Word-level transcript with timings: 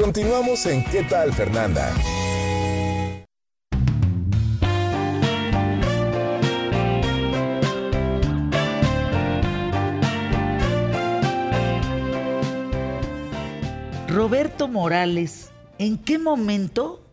Continuamos 0.00 0.64
en 0.64 0.82
¿Qué 0.84 1.02
tal 1.02 1.30
Fernanda? 1.34 1.92
Roberto 14.08 14.68
Morales, 14.68 15.50
¿en 15.78 15.98
qué 15.98 16.18
momento 16.18 17.06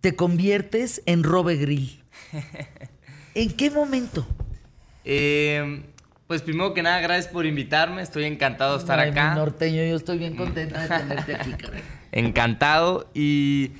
te 0.00 0.14
conviertes 0.14 1.02
en 1.06 1.24
Robe 1.24 1.56
Grill? 1.56 2.00
¿En 3.34 3.50
qué 3.50 3.72
momento? 3.72 4.24
Eh, 5.04 5.82
pues 6.28 6.42
primero 6.42 6.72
que 6.74 6.82
nada, 6.82 7.00
gracias 7.00 7.30
por 7.30 7.44
invitarme. 7.44 8.02
Estoy 8.02 8.24
encantado 8.24 8.74
de 8.74 8.78
estar 8.78 8.98
Ay, 8.98 9.10
acá. 9.10 9.30
mi 9.30 9.36
norteño, 9.36 9.82
yo 9.82 9.96
estoy 9.96 10.18
bien 10.18 10.36
contenta 10.36 10.80
de 10.80 10.88
tenerte 11.00 11.34
aquí, 11.34 11.52
caray. 11.52 11.82
Encantado. 12.14 13.10
Y, 13.12 13.72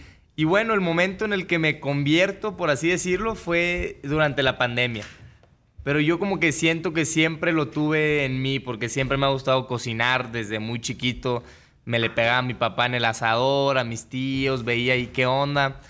bueno, 0.44 0.74
el 0.74 0.80
momento 0.80 1.24
en 1.24 1.32
el 1.32 1.46
que 1.46 1.60
me 1.60 1.78
convierto, 1.78 2.56
por 2.56 2.68
así 2.68 2.88
decirlo, 2.88 3.36
fue 3.36 4.00
durante 4.02 4.42
la 4.42 4.58
pandemia. 4.58 5.04
Pero 5.84 6.00
yo 6.00 6.18
como 6.18 6.40
que 6.40 6.50
siento 6.50 6.92
que 6.92 7.04
siempre 7.04 7.52
lo 7.52 7.68
tuve 7.68 8.24
en 8.24 8.42
mí, 8.42 8.58
porque 8.58 8.88
siempre 8.88 9.16
me 9.16 9.26
ha 9.26 9.28
gustado 9.30 9.68
cocinar 9.68 10.32
desde 10.32 10.58
muy 10.58 10.80
chiquito. 10.80 11.44
Me 11.84 12.00
le 12.00 12.10
pegaba 12.10 12.38
a 12.38 12.42
mi 12.42 12.54
papá 12.54 12.86
en 12.86 12.94
el 12.94 13.04
asador, 13.04 13.78
a 13.78 13.84
mis 13.84 14.06
tíos, 14.06 14.64
veía 14.64 14.94
ahí 14.94 15.06
qué 15.06 15.26
onda. 15.26 15.80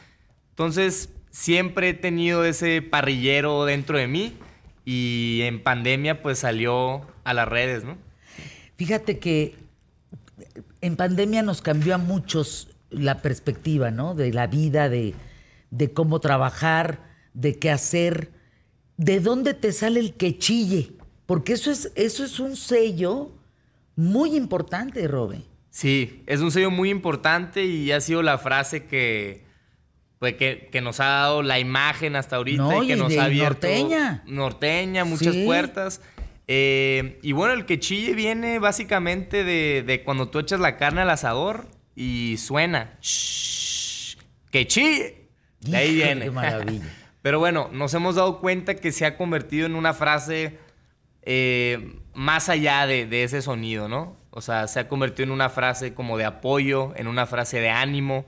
Entonces, 0.51 1.09
siempre 1.31 1.89
he 1.89 1.95
tenido 1.95 2.45
ese 2.45 2.83
parrillero 2.83 3.65
dentro 3.65 3.97
de 3.97 4.07
mí 4.07 4.35
y 4.85 5.41
en 5.45 5.63
pandemia 5.63 6.21
pues 6.21 6.41
salió 6.41 7.07
a 7.25 7.33
las 7.33 7.49
redes, 7.49 7.85
¿no? 7.85 7.97
Fíjate 8.77 9.19
que 9.19 9.55
en 10.85 10.97
pandemia 10.97 11.43
nos 11.43 11.63
cambió 11.63 11.95
a 11.95 11.99
muchos 11.99 12.69
la 12.91 13.23
perspectiva, 13.23 13.91
¿no? 13.91 14.15
De 14.15 14.33
la 14.33 14.47
vida, 14.47 14.89
de, 14.89 15.15
de 15.71 15.93
cómo 15.93 16.21
trabajar, 16.21 17.01
de 17.33 17.59
qué 17.59 17.71
hacer, 17.71 18.31
de 18.97 19.21
dónde 19.21 19.55
te 19.55 19.73
sale 19.73 20.01
el 20.01 20.15
que 20.15 20.39
chille. 20.39 20.93
Porque 21.27 21.55
eso 21.55 21.71
es, 21.71 21.91
eso 21.97 22.25
es 22.25 22.39
un 22.39 22.55
sello 22.57 23.33
muy 23.97 24.37
importante, 24.37 25.09
Robe. 25.09 25.43
Sí, 25.71 26.23
es 26.27 26.41
un 26.41 26.53
sello 26.53 26.71
muy 26.71 26.91
importante 26.91 27.65
y 27.65 27.91
ha 27.91 28.01
sido 28.01 28.23
la 28.23 28.39
frase 28.39 28.85
que, 28.85 29.45
pues, 30.19 30.35
que, 30.35 30.69
que 30.71 30.81
nos 30.81 31.01
ha 31.01 31.07
dado 31.07 31.43
la 31.43 31.59
imagen 31.59 32.15
hasta 32.15 32.37
ahorita 32.37 32.63
No, 32.63 32.83
y 32.85 32.89
que 32.89 32.93
y 32.93 32.97
nos 32.97 33.09
de 33.09 33.21
ha 33.21 33.25
abierto 33.25 33.67
norteña. 33.67 34.23
norteña, 34.27 35.05
muchas 35.05 35.35
Sí. 35.35 35.45
puertas. 35.45 36.01
Eh, 36.47 37.19
y 37.23 37.33
bueno, 37.33 37.55
el 37.55 37.65
que 37.65 37.79
chille 37.79 38.15
viene 38.15 38.59
básicamente 38.59 39.45
de, 39.45 39.83
de 39.87 40.03
cuando 40.05 40.29
tú 40.29 40.39
echas 40.39 40.61
la 40.61 40.77
carne 40.77 41.01
al 41.03 41.11
asador 41.11 41.67
y 41.97 42.37
suena. 42.39 42.99
"Shh, 43.01 44.17
que 44.51 44.67
chille. 44.67 45.29
De 45.61 45.77
ahí 45.77 45.95
viene. 45.95 46.27
Qué 46.27 46.31
maravilla. 46.31 46.85
Pero 47.23 47.39
bueno, 47.39 47.71
nos 47.73 47.95
hemos 47.95 48.17
dado 48.17 48.41
cuenta 48.41 48.75
que 48.75 48.93
se 48.93 49.07
ha 49.07 49.17
convertido 49.17 49.65
en 49.65 49.75
una 49.77 49.95
frase 49.95 50.59
eh, 51.23 51.99
más 52.13 52.51
allá 52.51 52.87
de, 52.87 53.07
de 53.07 53.25
ese 53.25 53.41
sonido, 53.41 53.89
¿no? 53.89 54.17
O 54.31 54.43
sea, 54.43 54.69
se 54.69 54.81
ha 54.81 54.89
convertido 54.89 55.25
en 55.25 55.31
una 55.31 55.49
frase 55.49 55.95
como 55.95 56.19
de 56.19 56.27
apoyo, 56.27 56.93
en 56.97 57.07
una 57.07 57.25
frase 57.25 57.61
de 57.61 57.71
ánimo. 57.71 58.27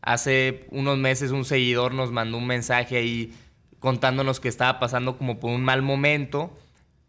Hace 0.00 0.66
unos 0.70 0.98
meses 0.98 1.30
un 1.30 1.44
seguidor 1.44 1.94
nos 1.94 2.10
mandó 2.10 2.38
un 2.38 2.46
mensaje 2.48 2.96
ahí 2.96 3.32
contándonos 3.78 4.40
que 4.40 4.48
estaba 4.48 4.80
pasando 4.80 5.16
como 5.16 5.38
por 5.38 5.50
un 5.52 5.62
mal 5.64 5.82
momento 5.82 6.56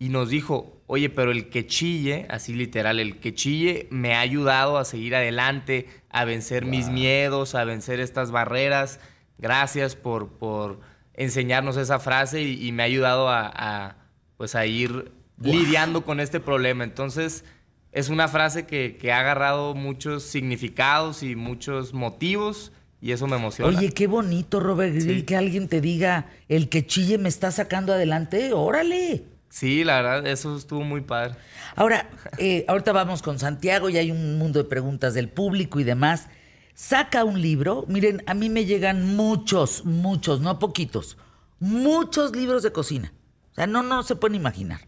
y 0.06 0.10
nos 0.10 0.30
dijo, 0.30 0.82
oye, 0.88 1.10
pero 1.10 1.32
el 1.32 1.50
que 1.50 1.66
chille, 1.66 2.26
así 2.30 2.54
literal, 2.54 3.00
el 3.00 3.20
que 3.20 3.34
chille 3.34 3.88
me 3.90 4.16
ha 4.16 4.20
ayudado 4.20 4.78
a 4.78 4.86
seguir 4.86 5.16
adelante, 5.16 5.88
a 6.10 6.26
vencer 6.26 6.66
mis 6.66 6.90
miedos, 6.90 7.56
a 7.56 7.64
vencer 7.64 8.00
estas 8.00 8.32
barreras. 8.32 9.00
Gracias 9.38 9.96
por, 9.96 10.30
por 10.30 10.80
enseñarnos 11.14 11.78
esa 11.78 12.00
frase 12.00 12.42
y, 12.42 12.68
y 12.68 12.72
me 12.72 12.84
ha 12.84 12.86
ayudado 12.88 13.30
a, 13.30 13.50
a, 13.54 13.96
pues 14.38 14.56
a 14.56 14.66
ir 14.66 15.12
lidiando 15.42 16.04
con 16.04 16.20
este 16.20 16.40
problema. 16.40 16.84
Entonces, 16.84 17.46
es 17.92 18.10
una 18.10 18.28
frase 18.28 18.66
que, 18.66 18.98
que 19.00 19.12
ha 19.14 19.20
agarrado 19.20 19.76
muchos 19.76 20.24
significados 20.24 21.24
y 21.24 21.36
muchos 21.36 21.94
motivos 21.94 22.72
y 23.02 23.12
eso 23.12 23.28
me 23.28 23.36
emociona. 23.38 23.78
Oye, 23.78 23.92
qué 23.92 24.08
bonito, 24.08 24.60
Robert 24.60 24.94
Grill, 24.96 25.20
Sí. 25.20 25.24
que 25.24 25.36
alguien 25.36 25.68
te 25.68 25.82
diga, 25.82 26.28
el 26.50 26.68
que 26.70 26.86
chille 26.86 27.18
me 27.18 27.30
está 27.30 27.52
sacando 27.52 27.94
adelante, 27.94 28.54
órale. 28.54 29.26
Sí, 29.54 29.84
la 29.84 30.02
verdad, 30.02 30.26
eso 30.26 30.58
estuvo 30.58 30.82
muy 30.82 31.02
padre. 31.02 31.36
Ahora, 31.76 32.10
eh, 32.40 32.66
ahorita 32.68 32.92
vamos 32.92 33.22
con 33.22 33.38
Santiago 33.38 33.88
y 33.88 33.98
hay 33.98 34.10
un 34.10 34.40
mundo 34.40 34.58
de 34.58 34.68
preguntas 34.68 35.14
del 35.14 35.30
público 35.30 35.80
y 35.80 35.84
demás. 35.84 36.28
Saca 36.74 37.24
un 37.24 37.40
libro. 37.40 37.86
Miren, 37.88 38.24
a 38.26 38.34
mí 38.34 38.50
me 38.50 38.66
llegan 38.66 39.16
muchos, 39.16 39.86
muchos, 39.86 40.42
no 40.42 40.58
poquitos, 40.58 41.20
muchos 41.60 42.36
libros 42.36 42.64
de 42.64 42.72
cocina. 42.72 43.14
O 43.52 43.54
sea, 43.54 43.68
no, 43.68 43.84
no 43.84 44.02
se 44.02 44.16
pueden 44.16 44.34
imaginar. 44.34 44.88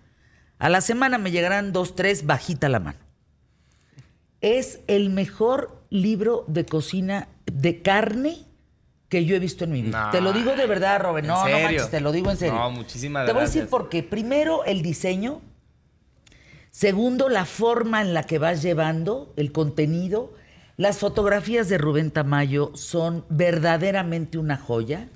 A 0.58 0.68
la 0.70 0.82
semana 0.82 1.20
me 1.20 1.30
llegarán 1.30 1.72
dos, 1.72 1.94
tres, 1.94 2.26
bajita 2.26 2.68
la 2.68 2.80
mano. 2.80 3.00
Es 4.42 4.80
el 4.88 5.12
mejor 5.12 5.86
libro 5.92 6.44
de 6.48 6.66
cocina 6.66 7.28
de 7.46 7.84
carne 7.84 8.48
que 9.10 9.24
yo 9.26 9.36
he 9.36 9.40
visto 9.40 9.64
en 9.66 9.72
mi 9.72 9.82
vida. 9.82 10.06
No. 10.06 10.12
Te 10.12 10.22
lo 10.22 10.34
digo 10.34 10.56
de 10.56 10.66
verdad, 10.66 11.00
Robert. 11.02 11.26
¿En 11.26 11.30
No, 11.30 11.38
no 11.40 11.46
serio? 11.46 11.64
manches, 11.68 11.92
te 11.92 12.00
lo 12.02 12.12
digo 12.12 12.32
en 12.32 12.38
serio. 12.38 12.56
No, 12.56 12.72
muchísimas 12.72 13.26
Te 13.26 13.32
voy 13.34 13.42
a 13.42 13.46
decir 13.46 13.62
gracias. 13.62 13.70
por 13.70 13.90
qué. 13.90 14.04
Primero, 14.04 14.64
el 14.66 14.82
diseño. 14.82 15.42
Segundo, 16.72 17.30
la 17.30 17.46
forma 17.46 18.02
en 18.02 18.14
la 18.14 18.24
que 18.24 18.38
vas 18.40 18.62
llevando 18.62 19.34
el 19.38 19.52
contenido. 19.52 20.34
Las 20.78 20.98
fotografías 20.98 21.70
de 21.70 21.78
Rubén 21.78 22.12
Tamayo 22.12 22.72
son 22.76 23.26
verdaderamente 23.30 24.38
una 24.38 24.58
joya. 24.58 25.08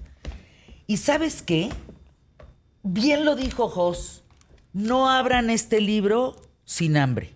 ¿Y 0.87 0.97
sabes 0.97 1.41
qué? 1.41 1.69
Bien 2.81 3.25
lo 3.25 3.35
dijo 3.35 3.67
Jos, 3.67 4.23
no 4.71 5.09
abran 5.09 5.49
este 5.49 5.81
libro 5.81 6.37
sin 6.63 6.95
hambre. 6.95 7.33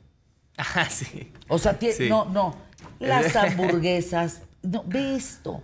Ah, 0.57 0.87
sí. 0.89 1.31
O 1.49 1.57
sea, 1.59 1.77
Sí. 1.79 2.07
no, 2.07 2.25
no. 2.25 2.55
Las 2.99 3.35
hamburguesas, 3.35 4.43
no, 4.61 4.83
ve 4.87 5.15
esto. 5.15 5.61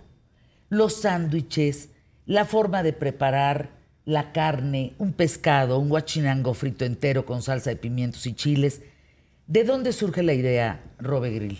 Los 0.70 1.00
sándwiches, 1.00 1.90
la 2.26 2.44
forma 2.44 2.84
de 2.84 2.92
preparar 2.92 3.70
la 4.04 4.30
carne, 4.30 4.94
un 4.98 5.12
pescado, 5.12 5.80
un 5.80 5.88
guachinango 5.88 6.54
frito 6.54 6.84
entero 6.84 7.26
con 7.26 7.42
salsa 7.42 7.70
de 7.70 7.76
pimientos 7.76 8.24
y 8.26 8.34
chiles. 8.34 8.82
¿De 9.48 9.64
dónde 9.64 9.92
surge 9.92 10.22
la 10.22 10.32
idea, 10.32 10.80
Robe 11.00 11.30
Grill? 11.30 11.58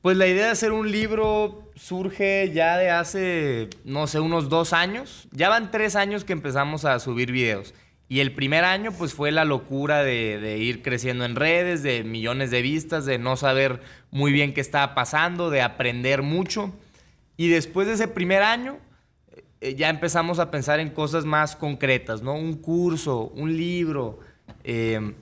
Pues 0.00 0.16
la 0.16 0.26
idea 0.26 0.46
de 0.46 0.50
hacer 0.52 0.72
un 0.72 0.90
libro 0.90 1.70
surge 1.76 2.50
ya 2.54 2.78
de 2.78 2.88
hace, 2.88 3.68
no 3.84 4.06
sé, 4.06 4.18
unos 4.18 4.48
dos 4.48 4.72
años. 4.72 5.28
Ya 5.30 5.50
van 5.50 5.70
tres 5.70 5.94
años 5.94 6.24
que 6.24 6.32
empezamos 6.32 6.86
a 6.86 6.98
subir 7.00 7.30
videos. 7.30 7.74
Y 8.08 8.20
el 8.20 8.34
primer 8.34 8.64
año 8.64 8.92
pues 8.92 9.12
fue 9.12 9.30
la 9.30 9.44
locura 9.44 10.02
de, 10.02 10.40
de 10.40 10.56
ir 10.56 10.80
creciendo 10.80 11.26
en 11.26 11.36
redes, 11.36 11.82
de 11.82 12.02
millones 12.02 12.50
de 12.50 12.62
vistas, 12.62 13.04
de 13.04 13.18
no 13.18 13.36
saber 13.36 13.82
muy 14.10 14.32
bien 14.32 14.54
qué 14.54 14.62
estaba 14.62 14.94
pasando, 14.94 15.50
de 15.50 15.60
aprender 15.60 16.22
mucho. 16.22 16.72
Y 17.40 17.48
después 17.48 17.86
de 17.86 17.94
ese 17.94 18.06
primer 18.06 18.42
año 18.42 18.76
eh, 19.62 19.74
ya 19.74 19.88
empezamos 19.88 20.38
a 20.38 20.50
pensar 20.50 20.78
en 20.78 20.90
cosas 20.90 21.24
más 21.24 21.56
concretas, 21.56 22.20
¿no? 22.22 22.34
Un 22.34 22.54
curso, 22.58 23.28
un 23.34 23.56
libro. 23.56 24.18
eh, 24.64 25.14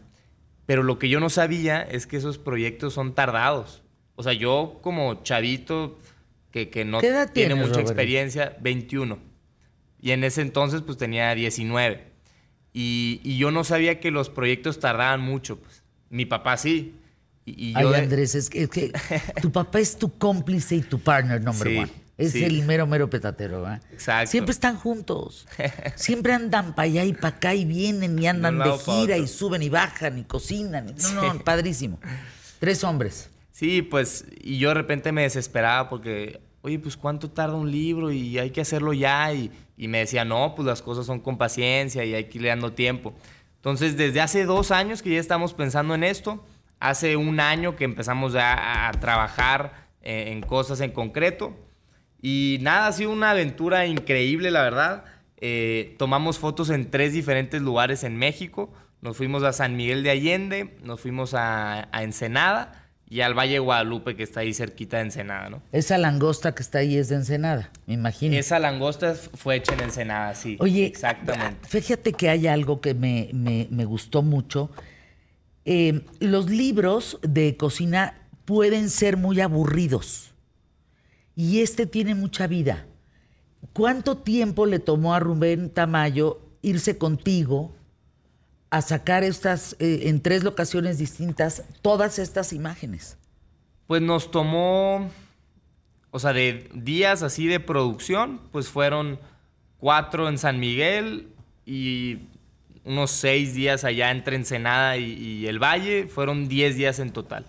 pero 0.67 0.83
lo 0.83 0.99
que 0.99 1.09
yo 1.09 1.21
no 1.21 1.31
sabía 1.31 1.81
es 1.83 2.07
que 2.09 2.17
esos 2.17 2.37
proyectos 2.39 2.93
son 2.95 3.15
tardados. 3.15 3.83
O 4.17 4.23
sea, 4.25 4.33
yo 4.33 4.81
como 4.83 5.23
chavito 5.23 5.97
que, 6.51 6.71
que 6.71 6.85
no 6.85 7.01
¿Qué 7.01 7.07
edad 7.09 7.31
tiene 7.33 7.51
tienes, 7.55 7.67
mucha 7.69 7.81
Robert? 7.81 7.89
experiencia, 7.91 8.57
21. 8.61 9.19
Y 10.01 10.11
en 10.11 10.25
ese 10.25 10.43
entonces 10.43 10.83
pues 10.83 10.99
tenía 10.99 11.33
19. 11.37 12.05
Y, 12.73 13.21
y 13.23 13.39
yo 13.39 13.51
no 13.53 13.63
sabía 13.65 14.01
que 14.01 14.11
los 14.11 14.29
proyectos 14.29 14.81
tardaban 14.81 15.21
mucho. 15.21 15.57
Pues. 15.59 15.83
Mi 16.11 16.27
papá 16.27 16.57
sí. 16.57 16.95
Y, 17.47 17.71
y 17.71 17.73
Ay, 17.77 17.83
yo 17.85 17.91
de- 17.93 17.99
Andrés, 18.01 18.35
es 18.35 18.51
que, 18.51 18.63
es 18.65 18.69
que 18.71 18.93
tu 19.41 19.51
papá 19.53 19.79
es 19.81 19.97
tu 19.97 20.19
cómplice 20.19 20.75
y 20.77 20.81
tu 20.83 20.99
partner 20.99 21.41
number 21.41 21.69
Sí, 21.69 21.79
one. 21.79 21.91
Es 22.19 22.33
sí. 22.33 22.43
el 22.43 22.65
mero, 22.65 22.85
mero 22.89 23.09
petatero, 23.09 23.63
¿verdad? 23.63 23.81
Exacto. 23.93 24.33
Siempre 24.33 24.53
están 24.53 24.77
juntos. 24.77 25.47
Siempre 25.95 26.33
andan 26.33 26.75
para 26.75 26.87
allá 26.87 27.05
y 27.05 27.13
para 27.13 27.37
acá 27.37 27.55
y 27.55 27.65
vienen 27.65 28.19
y 28.19 28.27
andan 28.27 28.59
de 28.59 28.77
gira 28.79 29.17
y 29.17 29.29
suben 29.29 29.63
y 29.63 29.69
bajan 29.69 30.19
y 30.19 30.25
cocinan. 30.25 30.95
No, 31.15 31.35
no, 31.35 31.41
padrísimo. 31.45 32.01
Tres 32.59 32.83
hombres. 32.83 33.31
Sí, 33.53 33.83
pues, 33.83 34.27
y 34.41 34.59
yo 34.59 34.71
de 34.71 34.75
repente 34.75 35.13
me 35.13 35.23
desesperaba 35.23 35.89
porque, 35.89 36.41
oye, 36.63 36.81
pues 36.81 36.97
cuánto 36.97 37.31
tarda 37.31 37.55
un 37.55 37.71
libro 37.71 38.11
y 38.11 38.37
hay 38.37 38.51
que 38.51 38.63
hacerlo 38.63 38.93
ya. 38.93 39.33
Y, 39.33 39.53
y 39.77 39.87
me 39.87 39.99
decía, 39.99 40.25
no, 40.25 40.57
pues 40.57 40.67
las 40.67 40.83
cosas 40.83 41.07
son 41.07 41.21
con 41.21 41.39
paciencia 41.39 42.05
y 42.05 42.15
hay 42.15 42.25
que 42.25 42.39
irle 42.39 42.49
dando 42.49 42.73
tiempo. 42.73 43.15
Entonces, 43.57 43.97
desde 43.97 44.21
hace 44.21 44.45
dos 44.45 44.73
años 44.73 45.03
que 45.03 45.11
ya 45.11 45.21
estamos 45.21 45.55
pensando 45.55 45.95
en 45.95 46.03
esto, 46.03 46.45
hace 46.81 47.17
un 47.17 47.39
año 47.39 47.77
que 47.77 47.85
empezamos 47.85 48.33
ya 48.33 48.55
a, 48.55 48.89
a 48.89 48.93
trabajar 48.93 49.87
eh, 50.03 50.33
en 50.33 50.41
cosas 50.41 50.81
en 50.81 50.91
concreto. 50.91 51.57
Y 52.21 52.59
nada, 52.63 52.87
ha 52.89 52.93
sido 52.93 53.11
una 53.11 53.31
aventura 53.31 53.87
increíble, 53.87 54.51
la 54.51 54.63
verdad. 54.63 55.05
Eh, 55.41 55.95
tomamos 55.99 56.39
fotos 56.39 56.71
en 56.71 56.91
tres 56.91 57.13
diferentes 57.13 57.63
lugares 57.63 58.03
en 58.05 58.17
México. 58.17 58.73
Nos 59.03 59.17
fuimos 59.17 59.45
a 59.45 59.53
San 59.53 59.77
Miguel 59.77 60.03
de 60.03 60.11
Allende, 60.11 60.77
nos 60.83 61.01
fuimos 61.01 61.33
a, 61.35 61.89
a 61.93 62.03
Ensenada 62.03 62.85
y 63.09 63.21
al 63.21 63.33
Valle 63.39 63.53
de 63.55 63.59
Guadalupe, 63.61 64.17
que 64.17 64.25
está 64.25 64.41
ahí 64.41 64.53
cerquita 64.53 64.97
de 64.97 65.05
Ensenada, 65.05 65.49
¿no? 65.49 65.63
Esa 65.73 65.97
langosta 65.97 66.55
que 66.55 66.63
está 66.65 66.81
ahí 66.81 66.97
es 66.97 67.09
de 67.09 67.15
Ensenada, 67.15 67.71
me 67.87 67.95
imagino. 67.95 68.37
Esa 68.37 68.59
langosta 68.59 69.15
fue 69.15 69.55
hecha 69.57 69.75
en 69.75 69.81
Ensenada, 69.81 70.35
sí. 70.35 70.57
Oye, 70.61 70.85
exactamente. 70.85 71.69
Fíjate 71.69 72.13
que 72.13 72.29
hay 72.29 72.49
algo 72.49 72.81
que 72.81 72.93
me, 72.95 73.31
me- 73.33 73.69
me 73.71 73.85
gustó 73.85 74.23
mucho. 74.23 74.71
Eh, 75.65 76.01
los 76.19 76.51
libros 76.51 77.19
de 77.23 77.57
cocina 77.57 78.15
pueden 78.45 78.91
ser 78.91 79.17
muy 79.17 79.41
aburridos 79.41 80.33
y 81.39 81.61
este 81.61 81.87
tiene 81.87 82.17
mucha 82.17 82.49
vida. 82.49 82.85
¿Cuánto 83.73 84.17
tiempo 84.17 84.67
le 84.67 84.81
tomó 84.81 85.15
a 85.15 85.21
Rubén 85.21 85.71
Tamayo 85.71 86.41
irse 86.63 86.99
contigo 86.99 87.73
a 88.71 88.83
sacar 88.83 89.23
estas, 89.23 89.77
eh, 89.79 90.09
en 90.09 90.21
tres 90.21 90.43
locaciones 90.43 90.99
distintas, 90.99 91.63
todas 91.81 92.19
estas 92.19 92.53
imágenes? 92.53 93.19
Pues 93.87 94.03
nos 94.03 94.33
tomó, 94.33 95.13
o 96.11 96.19
sea, 96.19 96.33
de 96.33 96.69
días 96.75 97.23
así 97.23 97.47
de 97.47 97.61
producción, 97.61 98.41
pues 98.51 98.69
fueron 98.69 99.21
cuatro 99.79 100.29
en 100.29 100.39
San 100.39 100.59
Miguel 100.59 101.29
y 101.65 102.19
unos 102.85 103.13
seis 103.13 103.55
días 103.55 103.85
allá 103.85 104.11
entre 104.11 104.35
Ensenada 104.35 104.97
y, 104.97 105.13
y 105.13 105.47
el 105.47 105.63
Valle, 105.63 106.09
fueron 106.09 106.49
diez 106.49 106.75
días 106.75 106.99
en 106.99 107.13
total. 107.13 107.47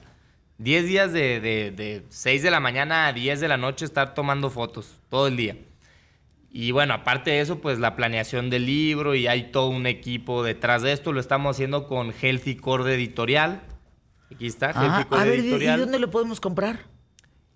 Diez 0.60 0.86
días 0.86 1.12
de, 1.14 1.40
de, 1.40 1.72
de 1.72 2.06
6 2.10 2.44
de 2.44 2.52
la 2.52 2.60
mañana 2.60 3.08
a 3.08 3.14
10 3.14 3.40
de 3.40 3.48
la 3.48 3.58
noche 3.58 3.86
estar 3.86 4.14
tomando 4.14 4.50
fotos 4.50 4.98
todo 5.10 5.26
el 5.28 5.38
día. 5.38 5.56
Y 6.52 6.72
bueno, 6.72 6.94
aparte 6.94 7.32
de 7.32 7.40
eso, 7.42 7.60
pues 7.60 7.80
la 7.80 7.96
planeación 7.96 8.50
del 8.50 8.66
libro 8.66 9.16
y 9.16 9.28
hay 9.28 9.52
todo 9.52 9.70
un 9.70 9.88
equipo 9.88 10.44
detrás 10.44 10.82
de 10.82 10.92
esto. 10.92 11.14
Lo 11.14 11.20
estamos 11.22 11.56
haciendo 11.56 11.88
con 11.88 12.12
Healthy 12.12 12.58
Cord 12.58 12.88
Editorial. 12.90 13.62
Aquí 14.34 14.48
está, 14.48 14.72
Ah, 14.76 14.84
Healthy 14.98 15.10
Cord 15.10 15.20
a 15.22 15.24
ver, 15.26 15.40
¿y- 15.40 15.42
¿y 15.42 15.46
Editorial. 15.48 15.80
dónde 15.80 16.00
lo 16.00 16.12
podemos 16.12 16.42
comprar? 16.42 16.80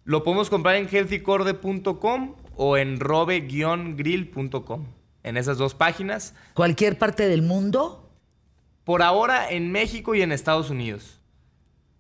Lo 0.06 0.24
podemos 0.24 0.50
comprar 0.50 0.76
en 0.76 0.88
healthycorde.com 0.88 2.36
o 2.56 2.78
en 2.78 3.00
robe-grill.com. 3.00 4.86
En 5.24 5.38
esas 5.38 5.58
dos 5.58 5.74
páginas. 5.74 6.36
¿Cualquier 6.54 6.98
parte 6.98 7.28
del 7.28 7.42
mundo? 7.42 8.10
Por 8.84 9.02
ahora 9.02 9.50
en 9.50 9.72
México 9.72 10.14
y 10.16 10.22
en 10.22 10.32
Estados 10.32 10.70
Unidos. 10.70 11.20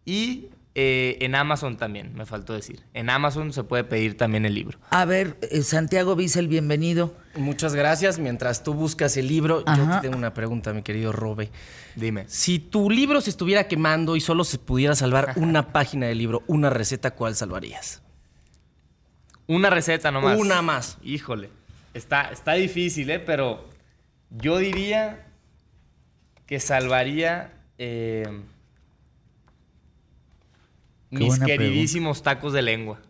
Y 0.05 0.49
eh, 0.75 1.17
en 1.21 1.35
Amazon 1.35 1.77
también, 1.77 2.15
me 2.15 2.25
faltó 2.25 2.53
decir. 2.53 2.83
En 2.95 3.11
Amazon 3.11 3.53
se 3.53 3.63
puede 3.63 3.83
pedir 3.83 4.17
también 4.17 4.45
el 4.45 4.55
libro. 4.55 4.79
A 4.89 5.05
ver, 5.05 5.37
eh, 5.41 5.61
Santiago 5.61 6.15
Bissell, 6.15 6.47
bienvenido. 6.47 7.13
Muchas 7.35 7.75
gracias. 7.75 8.17
Mientras 8.17 8.63
tú 8.63 8.73
buscas 8.73 9.15
el 9.17 9.27
libro, 9.27 9.63
Ajá. 9.67 9.77
yo 9.77 9.95
te 9.95 10.01
tengo 10.01 10.17
una 10.17 10.33
pregunta, 10.33 10.73
mi 10.73 10.81
querido 10.81 11.11
Robe. 11.11 11.51
Dime. 11.95 12.25
Si 12.27 12.57
tu 12.57 12.89
libro 12.89 13.21
se 13.21 13.29
estuviera 13.29 13.67
quemando 13.67 14.15
y 14.15 14.21
solo 14.21 14.43
se 14.43 14.57
pudiera 14.57 14.95
salvar 14.95 15.33
una 15.35 15.71
página 15.71 16.07
del 16.07 16.17
libro, 16.17 16.41
una 16.47 16.71
receta, 16.71 17.11
¿cuál 17.11 17.35
salvarías? 17.35 18.01
Una 19.45 19.69
receta 19.69 20.09
nomás. 20.09 20.39
Una 20.39 20.63
más. 20.63 20.97
Híjole. 21.03 21.51
Está, 21.93 22.31
está 22.31 22.53
difícil, 22.53 23.11
¿eh? 23.11 23.19
Pero 23.19 23.69
yo 24.31 24.57
diría 24.57 25.27
que 26.47 26.59
salvaría 26.59 27.53
eh, 27.77 28.23
mis 31.13 31.39
queridísimos 31.39 32.23
tacos 32.23 32.53
de 32.53 32.61
lengua. 32.61 33.01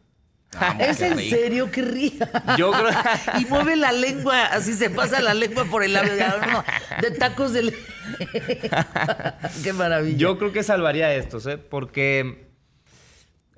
¿Es 0.80 1.02
en 1.02 1.18
serio? 1.18 1.72
¡Qué 1.72 1.82
ría! 1.82 2.30
Yo 2.58 2.72
creo- 2.72 2.90
y 3.42 3.46
mueve 3.46 3.76
la 3.76 3.92
lengua, 3.92 4.46
así 4.46 4.74
se 4.74 4.90
pasa 4.92 5.20
la 5.22 5.34
lengua 5.34 5.66
por 5.66 5.84
el 5.84 5.94
labio. 5.94 6.14
No, 6.52 6.64
de 7.02 7.12
tacos 7.12 7.54
de... 7.54 7.64
le- 7.64 7.74
¡Qué 9.64 9.74
maravilla! 9.74 10.18
Yo 10.18 10.38
creo 10.38 10.52
que 10.52 10.64
salvaría 10.64 11.14
estos, 11.16 11.46
¿eh? 11.48 11.58
Porque 11.58 12.48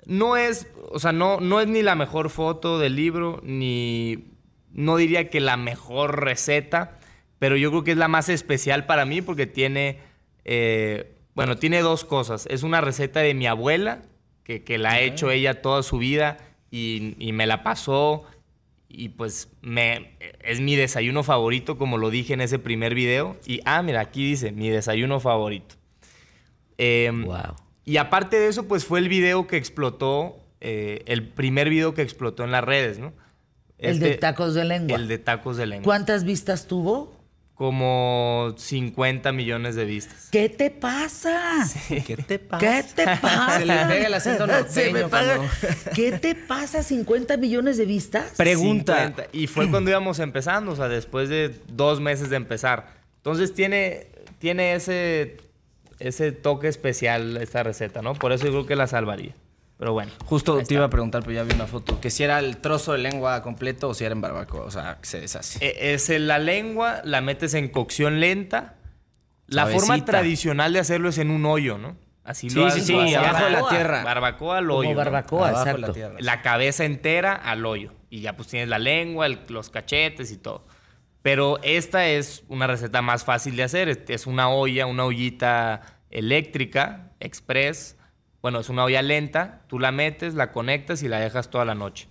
no 0.06 0.38
es, 0.38 0.68
o 0.92 1.00
sea, 1.00 1.12
no, 1.12 1.40
no 1.40 1.60
es 1.62 1.68
ni 1.68 1.82
la 1.82 1.96
mejor 1.96 2.30
foto 2.30 2.80
del 2.80 2.96
libro, 2.96 3.42
ni 3.44 4.32
no 4.72 4.98
diría 4.98 5.30
que 5.30 5.40
la 5.40 5.58
mejor 5.58 6.24
receta, 6.24 7.00
pero 7.40 7.58
yo 7.58 7.72
creo 7.72 7.84
que 7.84 7.92
es 7.92 7.98
la 7.98 8.08
más 8.08 8.30
especial 8.30 8.86
para 8.86 9.06
mí 9.06 9.22
porque 9.22 9.48
tiene, 9.48 10.00
eh, 10.46 11.16
bueno, 11.34 11.58
tiene 11.58 11.82
dos 11.82 12.06
cosas. 12.06 12.46
Es 12.50 12.64
una 12.64 12.82
receta 12.82 13.20
de 13.22 13.34
mi 13.34 13.48
abuela, 13.48 14.04
que, 14.46 14.64
que 14.64 14.78
la 14.78 14.94
ha 14.94 15.00
hecho 15.02 15.30
ella 15.32 15.62
toda 15.62 15.84
su 15.84 15.98
vida 15.98 16.38
y, 16.72 17.16
y 17.20 17.34
me 17.34 17.46
la 17.48 17.64
pasó 17.64 18.24
y 18.88 19.10
pues 19.10 19.50
me, 19.62 20.16
es 20.42 20.62
mi 20.62 20.76
desayuno 20.76 21.24
favorito, 21.24 21.78
como 21.78 21.98
lo 21.98 22.10
dije 22.10 22.34
en 22.34 22.42
ese 22.42 22.60
primer 22.60 22.96
video. 22.96 23.36
Y, 23.46 23.60
ah, 23.66 23.82
mira, 23.82 24.00
aquí 24.00 24.26
dice, 24.26 24.54
mi 24.54 24.70
desayuno 24.70 25.20
favorito. 25.20 25.76
Em, 26.78 27.26
Wow. 27.26 27.56
Y 27.84 27.98
aparte 27.98 28.40
de 28.40 28.48
eso, 28.48 28.68
pues 28.68 28.86
fue 28.86 29.00
el 29.00 29.10
video 29.10 29.48
que 29.48 29.58
explotó, 29.58 30.38
eh, 30.62 31.04
el 31.06 31.28
primer 31.28 31.70
video 31.70 31.94
que 31.94 32.02
explotó 32.02 32.44
en 32.44 32.52
las 32.52 32.64
redes, 32.64 32.98
¿no? 32.98 33.14
El 33.78 34.00
de 34.00 34.16
tacos 34.16 34.54
de 34.54 34.64
lengua. 34.66 34.98
El 34.98 35.08
de 35.08 35.18
tacos 35.18 35.58
de 35.58 35.66
lengua. 35.66 35.84
¿Cuántas 35.84 36.24
vistas 36.24 36.68
tuvo? 36.68 37.14
Como 37.56 38.54
50 38.58 39.32
millones 39.32 39.76
de 39.76 39.86
vistas. 39.86 40.28
¿Qué 40.30 40.50
te 40.50 40.70
pasa? 40.70 41.66
¿Qué 41.88 42.18
te 42.18 42.38
pasa? 42.38 42.60
¿Qué 42.60 42.84
te 42.94 43.06
pasa? 43.18 43.58
Se 43.60 43.66
le 43.66 43.74
pega 43.86 44.08
el 44.08 44.14
acento 44.14 44.46
Se 44.68 44.92
me 44.92 45.00
norteño 45.02 45.10
paga- 45.10 45.36
cuando- 45.38 45.54
¿Qué 45.96 46.12
te 46.12 46.36
pasa? 46.36 46.80
¿50 46.80 47.38
millones 47.38 47.78
de 47.78 47.86
vistas? 47.86 48.34
Pregunta. 48.36 48.96
50. 49.06 49.28
Y 49.32 49.48
fue 49.48 49.70
cuando 49.72 49.90
íbamos 49.90 50.20
empezando, 50.20 50.74
o 50.74 50.76
sea, 50.76 50.90
después 50.90 51.30
de 51.30 51.56
dos 51.70 52.02
meses 52.02 52.30
de 52.30 52.36
empezar. 52.36 52.88
Entonces 53.18 53.54
tiene, 53.54 54.08
tiene 54.40 54.76
ese, 54.76 55.38
ese 56.00 56.34
toque 56.34 56.68
especial 56.68 57.38
esta 57.38 57.64
receta, 57.64 58.02
¿no? 58.02 58.16
Por 58.16 58.34
eso 58.34 58.46
yo 58.46 58.52
creo 58.52 58.66
que 58.66 58.76
la 58.76 58.88
salvaría. 58.88 59.34
Pero 59.78 59.92
bueno. 59.94 60.12
Justo 60.26 60.58
te 60.64 60.74
iba 60.74 60.86
a 60.86 60.90
preguntar, 60.90 61.22
pero 61.24 61.34
ya 61.34 61.44
vi 61.44 61.54
una 61.54 61.68
foto. 61.68 62.00
Que 62.00 62.10
si 62.10 62.24
era 62.24 62.40
el 62.40 62.58
trozo 62.58 62.94
de 62.94 63.00
lengua 63.00 63.42
completo 63.42 63.90
o 63.90 63.94
si 63.94 64.06
era 64.06 64.14
en 64.14 64.22
barbacoa. 64.22 64.62
O 64.64 64.72
sea, 64.72 64.98
que 65.02 65.06
se 65.08 65.20
deshace. 65.20 65.60
Eh, 65.66 65.94
Es 65.94 66.10
en 66.10 66.28
la 66.28 66.40
lengua, 66.40 67.02
la 67.04 67.20
metes 67.22 67.54
en 67.54 67.68
cocción 67.68 68.20
lenta. 68.22 68.76
La 69.48 69.68
forma 69.68 70.04
tradicional 70.06 70.72
de 70.74 70.80
hacerlo 70.80 71.10
es 71.10 71.18
en 71.18 71.30
un 71.30 71.46
hoyo, 71.46 71.78
¿no? 71.78 71.98
Así 72.24 72.50
Sí, 72.50 72.56
lo 72.56 72.72
sí, 72.72 72.80
hacen. 72.82 73.08
sí, 73.08 73.14
abajo 73.16 73.46
de 73.46 73.52
la 73.52 73.68
tierra. 73.70 74.04
Barbacoa 74.04 74.58
al 74.58 74.66
Como 74.68 74.80
hoyo. 74.80 74.90
¿no? 74.92 74.96
barbacoa, 74.96 75.50
Abajo 75.50 75.66
de 75.66 75.70
exacto. 75.72 75.88
la 75.88 75.94
tierra. 75.94 76.16
La 76.20 76.42
cabeza 76.42 76.86
entera 76.86 77.34
al 77.34 77.66
hoyo. 77.66 77.92
Y 78.10 78.22
ya 78.22 78.36
pues 78.36 78.48
tienes 78.48 78.70
la 78.70 78.80
lengua, 78.80 79.26
el- 79.28 79.42
los 79.50 79.70
cachetes 79.70 80.32
y 80.32 80.38
todo. 80.38 80.66
Pero 81.22 81.60
esta 81.64 82.08
es 82.08 82.44
una 82.48 82.66
receta 82.66 83.02
más 83.04 83.26
fácil 83.26 83.56
de 83.58 83.64
hacer. 83.64 83.90
Es- 83.90 84.00
Es 84.08 84.26
una 84.26 84.50
olla, 84.50 84.86
una 84.88 85.04
ollita 85.06 85.82
eléctrica, 86.10 87.12
express. 87.20 87.98
Bueno, 88.46 88.60
es 88.60 88.70
una 88.70 88.84
olla 88.84 89.02
lenta. 89.02 89.62
Tú 89.66 89.80
la 89.80 89.92
metes, 89.92 90.36
la 90.36 90.52
conectas 90.52 91.02
y 91.02 91.08
la 91.08 91.20
dejas 91.20 91.50
toda 91.50 91.66
la 91.66 91.74
noche. 91.74 92.08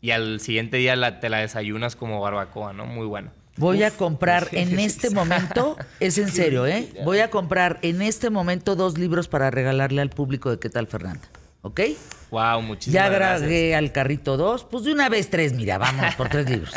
Y 0.00 0.12
al 0.12 0.38
siguiente 0.38 0.76
día 0.76 0.94
la- 0.94 1.18
te 1.18 1.28
la 1.28 1.38
desayunas 1.38 1.96
como 1.96 2.20
barbacoa, 2.20 2.72
¿no? 2.72 2.86
Muy 2.86 3.04
bueno. 3.04 3.32
Voy 3.56 3.82
a 3.82 3.90
comprar 3.90 4.46
en 4.52 4.78
este 4.78 5.10
momento, 5.10 5.76
es 5.98 6.18
en 6.18 6.28
serio, 6.28 6.68
¿eh? 6.68 6.88
Voy 7.04 7.18
a 7.18 7.30
comprar 7.30 7.80
en 7.82 8.00
este 8.00 8.30
momento 8.30 8.76
dos 8.76 8.96
libros 8.96 9.26
para 9.26 9.50
regalarle 9.50 10.00
al 10.00 10.10
público 10.10 10.52
de 10.52 10.60
qué 10.60 10.70
tal 10.70 10.86
Fernanda. 10.86 11.26
¿Ok? 11.62 11.80
Wow, 12.30 12.40
Ya 12.40 12.58
muchísimas 12.60 13.10
gracias. 13.10 13.42
agregué 13.42 13.74
al 13.74 13.90
carrito 13.90 14.36
dos, 14.36 14.62
pues 14.62 14.84
de 14.84 14.92
una 14.92 15.08
vez 15.08 15.30
tres, 15.30 15.52
mira, 15.52 15.78
vamos 15.78 16.14
por 16.14 16.28
tres 16.28 16.48
libros. 16.48 16.74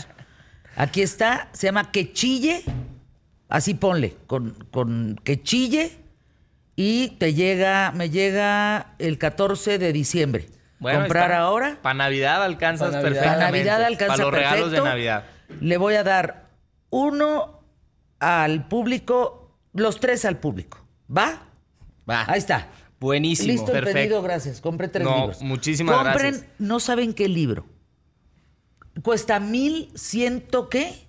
Aquí 0.75 1.03
está, 1.03 1.49
se 1.53 1.67
llama 1.67 1.91
Que 1.91 2.11
Chille, 2.11 2.63
así 3.49 3.75
ponle, 3.75 4.15
con, 4.25 4.55
con 4.71 5.15
Que 5.23 5.43
Chille, 5.43 5.91
y 6.81 7.09
te 7.19 7.33
llega, 7.33 7.91
me 7.93 8.09
llega 8.09 8.93
el 8.99 9.17
14 9.17 9.77
de 9.79 9.91
diciembre. 9.91 10.47
Bueno, 10.79 10.99
comprar 11.01 11.31
está. 11.31 11.39
ahora. 11.41 11.77
Para 11.81 11.93
Navidad 11.95 12.41
alcanzas 12.41 12.91
Pa' 12.91 13.01
Navidad. 13.01 13.09
perfectamente. 13.11 13.41
Para 13.41 13.51
Navidad 13.51 13.83
alcanza 13.83 14.13
Para 14.13 14.23
los 14.23 14.33
regalos 14.33 14.71
de. 14.71 14.81
Navidad. 14.81 15.25
Le 15.59 15.75
voy 15.77 15.95
a 15.95 16.05
dar 16.05 16.51
uno 16.89 17.59
al 18.19 18.69
público, 18.69 19.57
los 19.73 19.99
tres 19.99 20.23
al 20.23 20.37
público. 20.37 20.79
¿Va? 21.15 21.41
Va. 22.09 22.23
Ahí 22.31 22.37
está. 22.39 22.69
Buenísimo. 23.01 23.51
Listo 23.51 23.67
el 23.73 23.79
Perfecto. 23.79 23.97
pedido, 23.99 24.21
gracias. 24.21 24.61
Compré 24.61 24.87
tres 24.87 25.03
No, 25.03 25.17
libros. 25.19 25.41
muchísimas 25.41 25.95
Compren, 25.97 26.31
gracias. 26.35 26.45
no 26.59 26.79
saben 26.79 27.13
qué 27.13 27.27
libro. 27.27 27.65
Cuesta 29.03 29.41
mil 29.41 29.91
ciento 29.95 30.69
qué? 30.69 31.07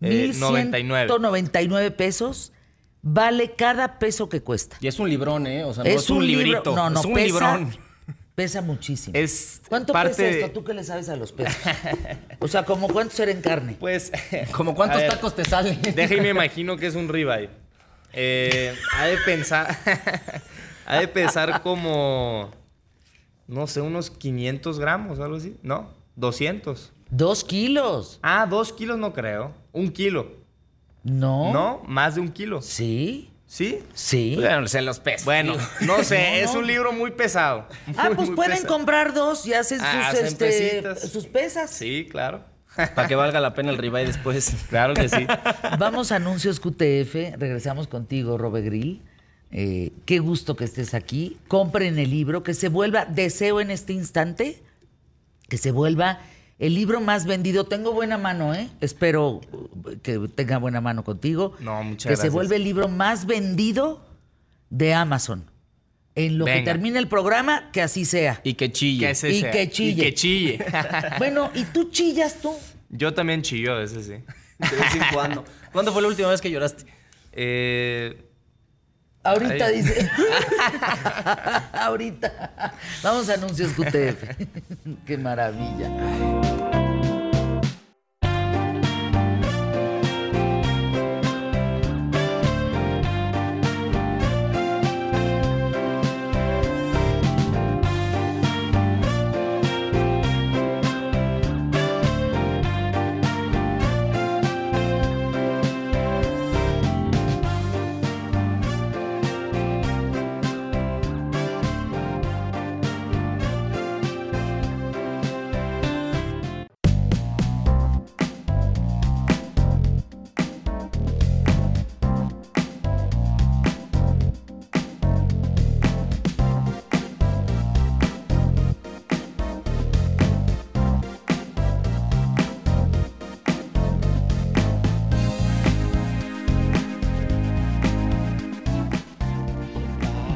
Eh, 0.00 0.08
Mil 0.32 0.40
99. 0.40 1.06
ciento 1.06 1.18
noventa 1.20 1.62
y 1.62 1.68
nueve 1.68 1.92
pesos. 1.92 2.52
Vale 3.02 3.52
cada 3.52 3.98
peso 3.98 4.28
que 4.28 4.42
cuesta. 4.42 4.76
Y 4.80 4.86
es 4.86 4.98
un 4.98 5.08
librón, 5.08 5.46
¿eh? 5.46 5.64
O 5.64 5.72
sea, 5.72 5.84
no 5.84 5.90
es, 5.90 6.10
un, 6.10 6.26
librito. 6.26 6.74
No, 6.74 6.90
no, 6.90 7.00
es 7.00 7.06
un 7.06 7.14
pesa, 7.14 7.26
librón. 7.26 7.76
Pesa 8.34 8.62
muchísimo. 8.62 9.16
Es 9.16 9.62
¿Cuánto 9.68 9.92
parte 9.92 10.10
pesa 10.10 10.22
de- 10.22 10.40
esto? 10.40 10.52
¿Tú 10.52 10.64
que 10.64 10.74
le 10.74 10.84
sabes 10.84 11.08
a 11.08 11.16
los 11.16 11.32
pesos? 11.32 11.56
o 12.38 12.48
sea, 12.48 12.64
¿como 12.64 12.88
cuánto 12.88 13.14
será 13.14 13.30
en 13.30 13.40
carne? 13.40 13.76
Pues. 13.80 14.12
¿Como 14.52 14.74
cuántos 14.74 15.00
ver, 15.00 15.10
tacos 15.10 15.34
te 15.34 15.44
salen? 15.44 15.80
Deja 15.94 16.14
y 16.14 16.20
me 16.20 16.30
imagino 16.30 16.76
que 16.76 16.86
es 16.86 16.94
un 16.94 17.08
ribeye. 17.08 17.48
Eh, 18.12 18.74
ha 18.96 19.06
de 19.06 19.16
pensar. 19.24 19.78
ha 20.86 21.00
de 21.00 21.08
pesar 21.08 21.62
como. 21.62 22.50
No 23.46 23.66
sé, 23.66 23.80
unos 23.80 24.10
500 24.10 24.78
gramos 24.78 25.18
o 25.18 25.24
algo 25.24 25.36
así. 25.36 25.56
No, 25.62 25.90
200. 26.16 26.92
Dos 27.10 27.44
kilos. 27.44 28.20
Ah, 28.22 28.46
dos 28.48 28.72
kilos 28.72 28.98
no 28.98 29.12
creo. 29.12 29.52
Un 29.72 29.90
kilo. 29.90 30.39
No. 31.02 31.52
No, 31.52 31.82
más 31.86 32.14
de 32.14 32.20
un 32.20 32.28
kilo. 32.30 32.60
Sí. 32.62 33.30
¿Sí? 33.46 33.80
Sí. 33.94 34.36
Bueno, 34.36 34.68
se 34.68 34.80
los 34.80 35.00
pesos. 35.00 35.24
Bueno, 35.24 35.56
no 35.80 36.04
sé, 36.04 36.40
es 36.42 36.54
un 36.54 36.66
libro 36.68 36.92
muy 36.92 37.10
pesado. 37.10 37.66
Ah, 37.96 38.06
Muy, 38.06 38.14
pues 38.14 38.28
muy 38.28 38.36
pueden 38.36 38.52
pesado. 38.52 38.72
comprar 38.74 39.12
dos 39.12 39.44
y 39.44 39.54
hacen 39.54 39.78
sus, 39.80 39.88
Ah, 39.88 40.08
hacen 40.10 40.26
este, 40.26 40.94
sus 41.08 41.26
pesas. 41.26 41.70
Sí, 41.70 42.06
claro. 42.08 42.44
Para 42.76 43.08
que 43.08 43.16
valga 43.16 43.40
la 43.40 43.52
pena 43.54 43.70
el 43.70 43.78
ribeye 43.78 44.06
después. 44.06 44.54
Claro 44.68 44.94
que 44.94 45.08
sí. 45.08 45.26
Vamos 45.80 46.12
a 46.12 46.16
anuncios 46.16 46.60
QTF. 46.60 47.36
Regresamos 47.38 47.88
contigo, 47.88 48.38
Robe 48.38 48.62
Grill. 48.62 49.02
Eh, 49.50 49.90
qué 50.06 50.20
gusto 50.20 50.54
que 50.54 50.62
estés 50.64 50.94
aquí. 50.94 51.36
Compren 51.48 51.98
el 51.98 52.08
libro, 52.10 52.44
que 52.44 52.54
se 52.54 52.68
vuelva, 52.68 53.04
deseo 53.04 53.60
en 53.60 53.72
este 53.72 53.92
instante, 53.92 54.62
que 55.48 55.58
se 55.58 55.72
vuelva 55.72 56.20
el 56.60 56.74
libro 56.74 57.00
más 57.00 57.26
vendido. 57.26 57.64
Tengo 57.64 57.92
buena 57.92 58.16
mano, 58.18 58.54
¿eh? 58.54 58.68
Espero 58.80 59.40
que 60.02 60.18
tenga 60.34 60.58
buena 60.58 60.80
mano 60.80 61.02
contigo. 61.02 61.54
No, 61.58 61.82
muchas 61.82 62.04
Que 62.10 62.16
se 62.16 62.22
gracias. 62.22 62.32
vuelva 62.32 62.54
el 62.56 62.62
libro 62.64 62.88
más 62.88 63.26
vendido 63.26 64.06
de 64.68 64.94
Amazon. 64.94 65.50
En 66.14 66.38
lo 66.38 66.44
que 66.44 66.60
termine 66.62 66.98
el 66.98 67.08
programa, 67.08 67.70
que 67.72 67.80
así 67.82 68.04
sea. 68.04 68.40
Y 68.44 68.54
que 68.54 68.70
chille. 68.70 69.06
Que 69.06 69.12
Y 69.30 69.40
sea. 69.40 69.50
que 69.50 69.70
chille. 69.70 69.90
Y 70.02 70.04
que 70.04 70.14
chille. 70.14 70.64
Bueno, 71.18 71.50
¿y 71.54 71.64
tú 71.64 71.90
chillas 71.90 72.36
tú? 72.40 72.52
Yo 72.90 73.14
también 73.14 73.42
chillo 73.42 73.72
a 73.72 73.78
veces, 73.78 74.06
sí. 74.06 74.12
De 74.12 74.76
vez 74.76 74.94
en 74.94 75.02
cuando. 75.14 75.44
¿Cuándo 75.72 75.92
fue 75.92 76.02
la 76.02 76.08
última 76.08 76.28
vez 76.28 76.40
que 76.40 76.50
lloraste? 76.50 76.84
Eh, 77.32 78.22
Ahorita 79.22 79.66
Ay. 79.66 79.76
dice. 79.76 80.10
Ahorita. 81.72 82.74
Vamos 83.02 83.28
a 83.28 83.34
anuncios 83.34 83.72
QTF. 83.72 84.24
Qué 85.06 85.18
maravilla. 85.18 86.69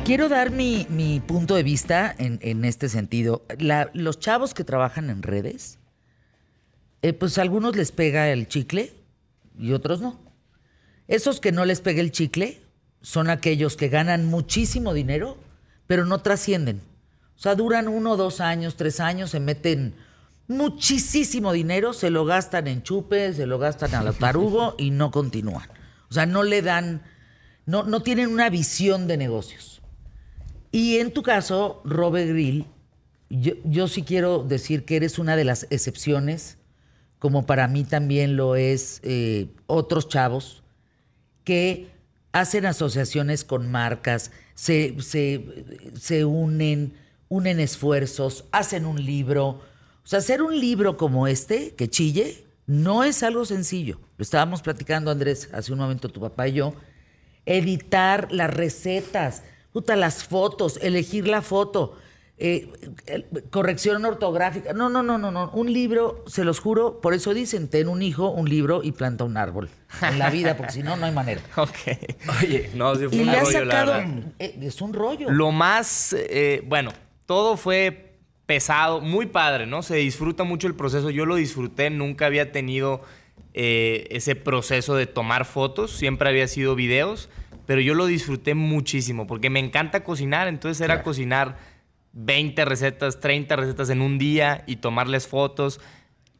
Quiero 0.04 0.28
dar 0.28 0.50
mi, 0.50 1.22
punto 1.26 1.54
de 1.54 1.62
vista 1.62 2.14
en, 2.18 2.64
este 2.66 2.90
sentido. 2.90 3.42
Los 3.94 4.20
chavos 4.20 4.52
que 4.52 4.62
trabajan 4.62 5.08
en 5.08 5.22
redes, 5.22 5.78
eh, 7.00 7.14
pues 7.14 7.38
a 7.38 7.42
algunos 7.42 7.74
les 7.74 7.90
pega 7.90 8.30
el 8.30 8.46
chicle 8.46 8.92
y 9.58 9.72
otros 9.72 10.02
no. 10.02 10.20
Esos 11.08 11.40
que 11.40 11.52
no 11.52 11.64
les 11.64 11.80
pega 11.80 12.02
el 12.02 12.12
chicle 12.12 12.60
son 13.00 13.30
aquellos 13.30 13.76
que 13.78 13.88
ganan 13.88 14.26
muchísimo 14.26 14.92
dinero, 14.92 15.38
pero 15.86 16.04
no 16.04 16.18
trascienden. 16.18 16.82
O 17.34 17.38
sea, 17.38 17.54
duran 17.54 17.88
uno, 17.88 18.18
dos 18.18 18.42
años, 18.42 18.76
tres 18.76 19.00
años, 19.00 19.30
se 19.30 19.40
meten 19.40 19.94
muchísimo 20.48 21.50
dinero, 21.50 21.94
se 21.94 22.10
lo 22.10 22.26
gastan 22.26 22.66
en 22.66 22.82
chupes, 22.82 23.36
se 23.36 23.46
lo 23.46 23.58
gastan 23.58 23.94
a 23.94 24.02
la 24.02 24.12
tarugo 24.12 24.74
y 24.76 24.90
no 24.90 25.10
continúan. 25.10 25.70
O 26.10 26.12
sea, 26.12 26.26
no 26.26 26.42
le 26.42 26.60
dan, 26.60 27.00
no, 27.64 27.84
no 27.84 28.02
tienen 28.02 28.28
una 28.28 28.50
visión 28.50 29.06
de 29.06 29.16
negocios. 29.16 29.73
Y 30.74 30.98
en 30.98 31.12
tu 31.12 31.22
caso, 31.22 31.80
Robe 31.84 32.26
Grill, 32.26 32.66
yo, 33.30 33.52
yo 33.62 33.86
sí 33.86 34.02
quiero 34.02 34.42
decir 34.42 34.84
que 34.84 34.96
eres 34.96 35.20
una 35.20 35.36
de 35.36 35.44
las 35.44 35.68
excepciones, 35.70 36.58
como 37.20 37.46
para 37.46 37.68
mí 37.68 37.84
también 37.84 38.34
lo 38.34 38.56
es 38.56 38.98
eh, 39.04 39.46
otros 39.68 40.08
chavos, 40.08 40.64
que 41.44 41.86
hacen 42.32 42.66
asociaciones 42.66 43.44
con 43.44 43.70
marcas, 43.70 44.32
se, 44.54 45.00
se, 45.00 45.44
se 45.96 46.24
unen, 46.24 46.94
unen 47.28 47.60
esfuerzos, 47.60 48.46
hacen 48.50 48.84
un 48.84 49.00
libro. 49.00 49.46
O 50.02 50.06
sea, 50.06 50.18
hacer 50.18 50.42
un 50.42 50.58
libro 50.58 50.96
como 50.96 51.28
este, 51.28 51.76
que 51.76 51.88
chille, 51.88 52.44
no 52.66 53.04
es 53.04 53.22
algo 53.22 53.44
sencillo. 53.44 54.00
Lo 54.16 54.24
estábamos 54.24 54.60
platicando, 54.60 55.12
Andrés, 55.12 55.50
hace 55.52 55.72
un 55.72 55.78
momento 55.78 56.08
tu 56.08 56.20
papá 56.20 56.48
y 56.48 56.54
yo. 56.54 56.74
Editar 57.46 58.32
las 58.32 58.52
recetas, 58.52 59.44
puta, 59.74 59.94
las 59.96 60.24
fotos, 60.24 60.78
elegir 60.80 61.28
la 61.28 61.42
foto, 61.42 61.98
eh, 62.38 62.68
corrección 63.50 64.04
ortográfica. 64.04 64.72
No, 64.72 64.88
no, 64.88 65.02
no, 65.02 65.18
no, 65.18 65.30
no. 65.30 65.50
Un 65.52 65.72
libro, 65.72 66.24
se 66.26 66.44
los 66.44 66.58
juro, 66.60 67.00
por 67.00 67.12
eso 67.12 67.34
dicen, 67.34 67.68
ten 67.68 67.88
un 67.88 68.00
hijo, 68.02 68.30
un 68.30 68.48
libro 68.48 68.82
y 68.82 68.92
planta 68.92 69.24
un 69.24 69.36
árbol 69.36 69.68
en 70.00 70.18
la 70.18 70.30
vida, 70.30 70.56
porque 70.56 70.72
si 70.72 70.82
no, 70.82 70.96
no 70.96 71.04
hay 71.06 71.12
manera. 71.12 71.42
ok. 71.56 72.40
Oye, 72.40 72.70
No, 72.74 72.94
sí 72.94 73.06
fue 73.08 73.16
Y 73.18 73.20
un 73.20 73.26
le 73.26 73.32
ha 73.36 73.40
rollo, 73.44 73.64
la 73.66 73.74
sacado. 73.74 73.92
verdad. 73.98 74.32
eh, 74.38 74.58
es 74.62 74.80
un 74.80 74.92
rollo. 74.94 75.30
Lo 75.30 75.52
más, 75.52 76.14
eh, 76.18 76.62
bueno, 76.66 76.92
todo 77.26 77.56
fue 77.56 78.12
pesado, 78.46 79.00
muy 79.00 79.26
padre, 79.26 79.66
¿no? 79.66 79.82
Se 79.82 79.96
disfruta 79.96 80.44
mucho 80.44 80.66
el 80.66 80.74
proceso. 80.74 81.10
Yo 81.10 81.26
lo 81.26 81.34
disfruté, 81.36 81.90
nunca 81.90 82.26
había 82.26 82.52
tenido 82.52 83.00
eh, 83.54 84.06
ese 84.10 84.34
proceso 84.34 84.96
de 84.96 85.06
tomar 85.06 85.44
fotos, 85.44 85.92
siempre 85.92 86.28
había 86.28 86.48
sido 86.48 86.74
videos, 86.74 87.28
pero 87.66 87.80
yo 87.80 87.94
lo 87.94 88.06
disfruté 88.06 88.54
muchísimo 88.54 89.26
porque 89.26 89.50
me 89.50 89.60
encanta 89.60 90.04
cocinar, 90.04 90.48
entonces 90.48 90.80
era 90.80 91.02
cocinar 91.02 91.56
20 92.12 92.64
recetas, 92.64 93.20
30 93.20 93.56
recetas 93.56 93.90
en 93.90 94.00
un 94.00 94.18
día 94.18 94.64
y 94.66 94.76
tomarles 94.76 95.26
fotos. 95.26 95.80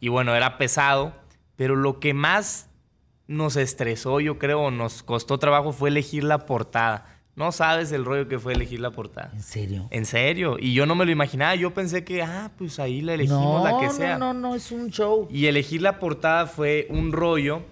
Y 0.01 0.09
bueno, 0.09 0.35
era 0.35 0.59
pesado, 0.59 1.15
pero 1.57 1.77
lo 1.77 2.01
que 2.01 2.15
más 2.15 2.69
nos 3.27 3.57
estresó, 3.57 4.21
yo 4.21 4.39
creo, 4.39 4.71
nos 4.71 5.03
costó 5.03 5.39
trabajo 5.39 5.73
fue 5.73 5.89
elegir 5.89 6.25
la 6.25 6.47
portada. 6.47 7.07
No 7.37 7.51
sabes 7.51 7.91
el 7.91 8.05
rollo 8.05 8.29
que 8.29 8.39
fue 8.39 8.53
elegir 8.53 8.79
la 8.79 8.93
portada. 8.93 9.33
¿En 9.35 9.43
serio? 9.43 9.89
En 9.91 10.07
serio. 10.07 10.57
Y 10.61 10.73
yo 10.73 10.87
no 10.87 10.95
me 10.95 11.05
lo 11.05 11.11
imaginaba. 11.11 11.57
Yo 11.57 11.75
pensé 11.75 12.05
que, 12.05 12.23
ah, 12.23 12.53
pues 12.57 12.79
ahí 12.79 13.01
la 13.01 13.15
elegimos, 13.15 13.65
no, 13.65 13.65
la 13.65 13.81
que 13.81 13.91
sea. 13.91 14.19
no, 14.19 14.33
no, 14.33 14.51
no, 14.51 14.55
es 14.55 14.71
un 14.71 14.91
show. 14.91 15.27
Y 15.33 15.47
elegir 15.47 15.83
la 15.83 15.99
portada 15.99 16.47
fue 16.47 16.87
un 16.91 17.11
rollo. 17.11 17.63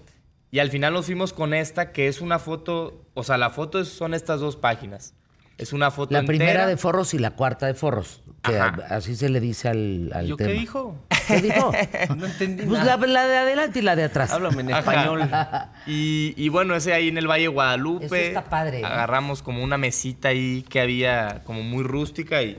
Y 0.52 0.58
al 0.58 0.70
final 0.70 0.92
nos 0.92 1.06
fuimos 1.06 1.32
con 1.32 1.54
esta, 1.54 1.92
que 1.92 2.06
es 2.08 2.20
una 2.20 2.38
foto. 2.38 3.06
O 3.14 3.24
sea, 3.24 3.38
la 3.38 3.48
foto 3.50 3.80
es- 3.80 3.88
son 3.88 4.12
estas 4.12 4.38
dos 4.38 4.54
páginas. 4.56 5.14
Es 5.56 5.72
una 5.72 5.90
foto 5.90 6.12
La 6.12 6.24
primera 6.24 6.66
de 6.66 6.76
forros 6.76 7.14
y 7.14 7.18
la 7.18 7.30
cuarta 7.30 7.66
de 7.66 7.74
forros. 7.74 8.20
Que 8.42 8.58
a- 8.58 8.66
así 8.90 9.16
se 9.16 9.30
le 9.30 9.40
dice 9.40 9.68
al, 9.68 10.10
al 10.14 10.26
¿yo 10.26 10.36
tema. 10.36 10.50
qué 10.50 10.58
dijo? 10.58 10.96
¿Qué 11.26 11.40
dijo? 11.40 11.72
No 12.16 12.26
entendí 12.26 12.64
Pues 12.64 12.84
la, 12.84 12.96
nada. 12.96 13.06
la 13.06 13.26
de 13.28 13.36
adelante 13.38 13.78
y 13.78 13.82
la 13.82 13.96
de 13.96 14.04
atrás. 14.04 14.30
Háblame 14.30 14.60
en 14.60 14.72
Ajá. 14.72 14.78
español. 14.80 15.30
Y, 15.86 16.34
y 16.36 16.48
bueno, 16.50 16.74
ese 16.76 16.92
ahí 16.92 17.08
en 17.08 17.16
el 17.16 17.26
Valle 17.28 17.42
de 17.44 17.48
Guadalupe. 17.48 18.04
Eso 18.06 18.14
está 18.16 18.44
padre, 18.44 18.80
¿eh? 18.80 18.84
Agarramos 18.84 19.42
como 19.42 19.62
una 19.64 19.78
mesita 19.78 20.28
ahí 20.28 20.66
que 20.68 20.80
había 20.82 21.42
como 21.44 21.62
muy 21.62 21.82
rústica 21.82 22.42
y, 22.42 22.58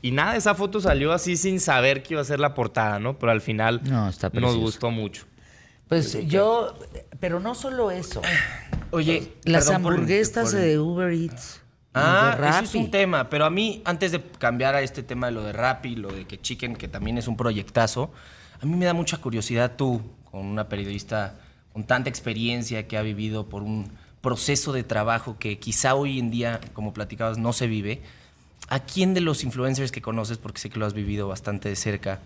y 0.00 0.12
nada, 0.12 0.34
esa 0.36 0.54
foto 0.54 0.80
salió 0.80 1.12
así 1.12 1.36
sin 1.36 1.60
saber 1.60 2.02
que 2.02 2.14
iba 2.14 2.22
a 2.22 2.24
ser 2.24 2.40
la 2.40 2.54
portada, 2.54 2.98
¿no? 3.00 3.18
Pero 3.18 3.32
al 3.32 3.40
final 3.42 3.80
No, 3.84 4.08
está 4.08 4.30
nos 4.32 4.56
gustó 4.56 4.90
mucho. 4.90 5.24
Pues 5.88 6.26
yo, 6.26 6.74
pero 7.20 7.40
no 7.40 7.54
solo 7.54 7.90
eso. 7.90 8.20
Oye, 8.90 9.32
Las 9.44 9.68
hamburguesas 9.70 10.50
por- 10.50 10.60
de 10.60 10.78
Uber 10.78 11.12
Eats. 11.12 11.60
Ah, 11.94 12.36
de 12.40 12.48
eso 12.48 12.60
es 12.60 12.74
un 12.74 12.90
tema. 12.90 13.28
Pero 13.30 13.44
a 13.44 13.50
mí, 13.50 13.82
antes 13.84 14.12
de 14.12 14.22
cambiar 14.22 14.74
a 14.74 14.82
este 14.82 15.02
tema 15.02 15.26
de 15.28 15.32
lo 15.32 15.42
de 15.42 15.52
Rappi, 15.52 15.96
lo 15.96 16.08
de 16.12 16.26
que 16.26 16.40
Chicken, 16.40 16.76
que 16.76 16.86
también 16.88 17.18
es 17.18 17.26
un 17.26 17.36
proyectazo, 17.36 18.10
a 18.60 18.66
mí 18.66 18.76
me 18.76 18.84
da 18.84 18.92
mucha 18.94 19.16
curiosidad 19.18 19.72
tú, 19.76 20.02
con 20.30 20.44
una 20.46 20.68
periodista 20.68 21.34
con 21.72 21.84
tanta 21.84 22.08
experiencia 22.10 22.86
que 22.88 22.96
ha 22.98 23.02
vivido 23.02 23.48
por 23.48 23.62
un 23.62 23.90
proceso 24.20 24.72
de 24.72 24.82
trabajo 24.84 25.36
que 25.38 25.58
quizá 25.58 25.94
hoy 25.94 26.18
en 26.18 26.30
día, 26.30 26.60
como 26.72 26.92
platicabas, 26.92 27.38
no 27.38 27.52
se 27.52 27.66
vive. 27.66 28.02
¿A 28.68 28.80
quién 28.80 29.14
de 29.14 29.20
los 29.20 29.44
influencers 29.44 29.90
que 29.92 30.02
conoces, 30.02 30.38
porque 30.38 30.58
sé 30.60 30.70
que 30.70 30.78
lo 30.78 30.86
has 30.86 30.92
vivido 30.92 31.28
bastante 31.28 31.68
de 31.68 31.76
cerca, 31.76 32.20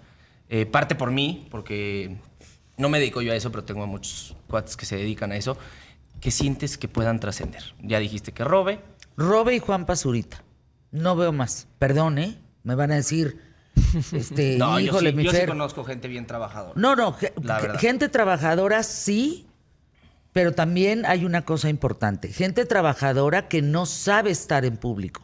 eh, 0.49 0.67
parte 0.67 0.95
por 0.95 1.11
mí, 1.13 1.47
porque 1.51 2.17
no 2.77 2.89
me 2.89 2.99
dedico 2.99 3.23
yo 3.23 3.33
a 3.33 3.37
eso, 3.37 3.51
pero 3.51 3.65
tengo 3.65 3.87
muchos 3.87 4.37
cuates 4.49 4.77
que 4.77 4.87
se 4.87 4.97
dedican 4.97 5.33
a 5.33 5.37
eso, 5.37 5.57
que 6.21 6.31
sientes 6.31 6.79
que 6.79 6.89
puedan 6.89 7.21
trascender? 7.21 7.63
Ya 7.83 7.99
dijiste 7.99 8.33
que 8.33 8.45
Robe, 8.45 8.81
Robe 9.17 9.55
y 9.57 9.59
Juan 9.59 9.87
Pazurita. 9.87 10.43
No 10.91 11.17
veo 11.17 11.33
más. 11.33 11.69
Perdón, 11.79 12.19
¿eh? 12.19 12.39
Me 12.63 12.75
van 12.75 12.93
a 12.93 12.97
decir, 12.97 13.41
este, 14.13 14.57
No, 14.59 14.79
yo 14.79 14.99
sí, 14.99 15.13
mi 15.13 15.25
yo 15.25 15.33
sí 15.33 15.47
conozco 15.47 15.85
gente 15.85 16.09
bien 16.09 16.27
trabajadora. 16.27 16.75
No, 16.77 16.95
no, 16.97 17.17
La 17.43 17.61
verdad. 17.61 17.81
gente 17.81 18.09
trabajadora 18.09 18.83
sí, 18.83 19.47
Pero 20.33 20.53
también 20.53 21.05
hay 21.07 21.25
una 21.25 21.45
cosa 21.45 21.69
importante, 21.69 22.29
gente 22.29 22.65
trabajadora 22.65 23.49
que 23.49 23.61
no 23.63 23.85
sabe 23.87 24.31
estar 24.31 24.65
en 24.65 24.77
público. 24.77 25.23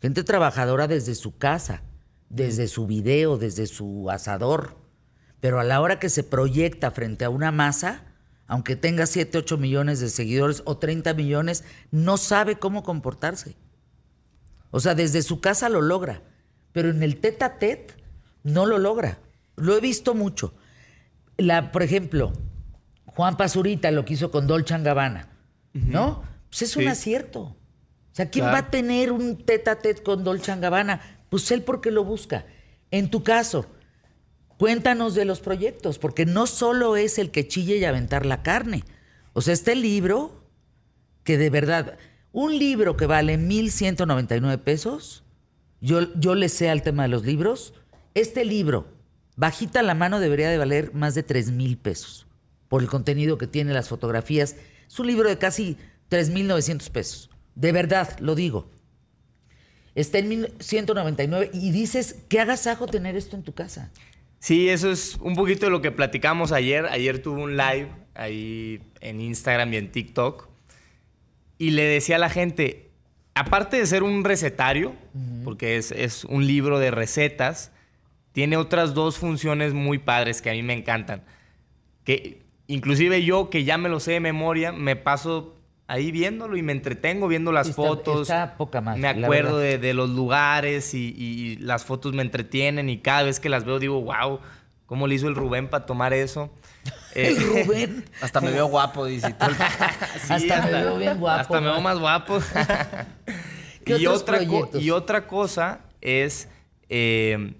Gente 0.00 0.22
trabajadora 0.24 0.86
desde 0.86 1.14
su 1.14 1.36
casa, 1.38 1.82
desde 2.28 2.68
su 2.68 2.86
video, 2.86 3.38
desde 3.38 3.66
su 3.66 4.10
asador. 4.10 4.76
Pero 5.40 5.60
a 5.60 5.64
la 5.64 5.80
hora 5.80 5.98
que 5.98 6.08
se 6.08 6.22
proyecta 6.24 6.90
frente 6.90 7.24
a 7.24 7.30
una 7.30 7.52
masa, 7.52 8.04
aunque 8.46 8.76
tenga 8.76 9.06
7, 9.06 9.38
8 9.38 9.56
millones 9.58 10.00
de 10.00 10.08
seguidores 10.08 10.62
o 10.64 10.78
30 10.78 11.14
millones, 11.14 11.64
no 11.90 12.16
sabe 12.16 12.56
cómo 12.58 12.82
comportarse. 12.82 13.56
O 14.70 14.80
sea, 14.80 14.94
desde 14.94 15.22
su 15.22 15.40
casa 15.40 15.68
lo 15.68 15.80
logra, 15.80 16.22
pero 16.72 16.90
en 16.90 17.02
el 17.02 17.16
tete 17.20 17.44
a 17.44 17.58
tete 17.58 17.94
no 18.42 18.66
lo 18.66 18.78
logra. 18.78 19.18
Lo 19.56 19.76
he 19.76 19.80
visto 19.80 20.14
mucho. 20.14 20.54
La, 21.38 21.72
por 21.72 21.82
ejemplo, 21.82 22.32
Juan 23.06 23.36
Pazurita 23.36 23.90
lo 23.90 24.04
que 24.04 24.14
hizo 24.14 24.30
con 24.30 24.46
Dolce 24.46 24.78
Gabbana, 24.78 25.28
¿no? 25.72 26.22
Pues 26.48 26.62
es 26.62 26.76
un 26.76 26.88
acierto. 26.88 27.40
O 27.40 27.56
sea, 28.12 28.30
¿quién 28.30 28.44
Claro. 28.44 28.54
va 28.62 28.68
a 28.68 28.70
tener 28.70 29.12
un 29.12 29.36
tete 29.44 29.70
a 29.70 29.78
tete 29.78 30.02
con 30.02 30.24
Dolce 30.24 30.54
Gabbana? 30.56 31.00
Pues 31.28 31.50
él 31.50 31.62
porque 31.62 31.90
lo 31.90 32.04
busca. 32.04 32.46
En 32.90 33.10
tu 33.10 33.22
caso, 33.22 33.66
cuéntanos 34.58 35.14
de 35.14 35.24
los 35.24 35.40
proyectos, 35.40 35.98
porque 35.98 36.26
no 36.26 36.46
solo 36.46 36.96
es 36.96 37.18
el 37.18 37.30
que 37.30 37.48
chille 37.48 37.76
y 37.78 37.84
aventar 37.84 38.26
la 38.26 38.42
carne. 38.42 38.84
O 39.32 39.40
sea, 39.42 39.54
este 39.54 39.74
libro, 39.74 40.42
que 41.24 41.38
de 41.38 41.50
verdad, 41.50 41.98
un 42.32 42.58
libro 42.58 42.96
que 42.96 43.06
vale 43.06 43.38
1.199 43.38 44.58
pesos, 44.60 45.24
yo, 45.80 46.14
yo 46.14 46.34
le 46.34 46.48
sé 46.48 46.70
al 46.70 46.82
tema 46.82 47.02
de 47.04 47.08
los 47.08 47.24
libros, 47.24 47.74
este 48.14 48.44
libro, 48.44 48.88
bajita 49.36 49.82
la 49.82 49.94
mano, 49.94 50.20
debería 50.20 50.48
de 50.48 50.58
valer 50.58 50.94
más 50.94 51.14
de 51.14 51.22
3,000 51.22 51.76
pesos, 51.78 52.26
por 52.68 52.82
el 52.82 52.88
contenido 52.88 53.38
que 53.38 53.46
tiene, 53.46 53.72
las 53.72 53.88
fotografías. 53.88 54.56
Es 54.86 54.98
un 54.98 55.06
libro 55.06 55.28
de 55.28 55.38
casi 55.38 55.76
3.900 56.10 56.90
pesos. 56.90 57.30
De 57.54 57.72
verdad, 57.72 58.18
lo 58.20 58.34
digo. 58.34 58.70
Está 59.94 60.18
en 60.18 60.42
1.199 60.42 61.50
y 61.54 61.70
dices, 61.70 62.16
¿qué 62.28 62.40
agasajo 62.40 62.86
tener 62.86 63.16
esto 63.16 63.36
en 63.36 63.42
tu 63.42 63.52
casa? 63.52 63.90
Sí, 64.46 64.68
eso 64.68 64.92
es 64.92 65.18
un 65.22 65.34
poquito 65.34 65.66
de 65.66 65.72
lo 65.72 65.82
que 65.82 65.90
platicamos 65.90 66.52
ayer. 66.52 66.86
Ayer 66.86 67.20
tuve 67.20 67.42
un 67.42 67.56
live 67.56 67.88
ahí 68.14 68.80
en 69.00 69.20
Instagram 69.20 69.74
y 69.74 69.76
en 69.76 69.90
TikTok. 69.90 70.48
Y 71.58 71.70
le 71.70 71.82
decía 71.82 72.14
a 72.14 72.20
la 72.20 72.30
gente, 72.30 72.92
aparte 73.34 73.76
de 73.76 73.86
ser 73.86 74.04
un 74.04 74.22
recetario, 74.22 74.94
porque 75.42 75.78
es, 75.78 75.90
es 75.90 76.24
un 76.24 76.46
libro 76.46 76.78
de 76.78 76.92
recetas, 76.92 77.72
tiene 78.30 78.56
otras 78.56 78.94
dos 78.94 79.18
funciones 79.18 79.74
muy 79.74 79.98
padres 79.98 80.40
que 80.42 80.50
a 80.50 80.52
mí 80.52 80.62
me 80.62 80.74
encantan. 80.74 81.24
Que 82.04 82.44
inclusive 82.68 83.24
yo, 83.24 83.50
que 83.50 83.64
ya 83.64 83.78
me 83.78 83.88
lo 83.88 83.98
sé 83.98 84.12
de 84.12 84.20
memoria, 84.20 84.70
me 84.70 84.94
paso 84.94 85.55
ahí 85.88 86.10
viéndolo 86.10 86.56
y 86.56 86.62
me 86.62 86.72
entretengo 86.72 87.28
viendo 87.28 87.52
las 87.52 87.68
está- 87.68 87.82
fotos. 87.82 88.22
está 88.22 88.54
poca 88.56 88.80
madre, 88.80 89.00
me 89.00 89.08
acuerdo 89.08 89.58
de, 89.58 89.78
de 89.78 89.94
los 89.94 90.10
lugares 90.10 90.94
y, 90.94 91.14
y 91.16 91.56
las 91.56 91.84
fotos 91.84 92.12
me 92.12 92.22
entretienen 92.22 92.88
y 92.88 92.98
cada 92.98 93.22
vez 93.22 93.38
que 93.40 93.48
las 93.48 93.64
veo 93.64 93.78
digo, 93.78 94.00
wow, 94.02 94.40
¿cómo 94.86 95.06
le 95.06 95.14
hizo 95.14 95.28
el 95.28 95.34
Rubén 95.34 95.68
para 95.68 95.86
tomar 95.86 96.12
eso? 96.12 96.50
Eh, 97.16 97.28
El 97.28 97.64
Rubén. 97.66 98.04
Hasta 98.20 98.42
me 98.42 98.50
veo 98.50 98.66
guapo, 98.66 99.06
dice. 99.06 99.28
sí, 100.26 100.32
Hasta 100.34 100.66
me 100.66 100.70
veo 100.70 100.98
bien 100.98 101.18
guapo, 101.18 101.40
Hasta 101.40 101.60
me 101.62 101.68
veo 101.68 101.80
más 101.80 101.98
guapo. 101.98 102.38
¿Qué 103.86 103.96
y, 103.98 104.06
otra 104.06 104.40
y 104.42 104.90
otra 104.90 105.26
cosa 105.26 105.80
es 106.02 106.48
eh, 106.90 107.54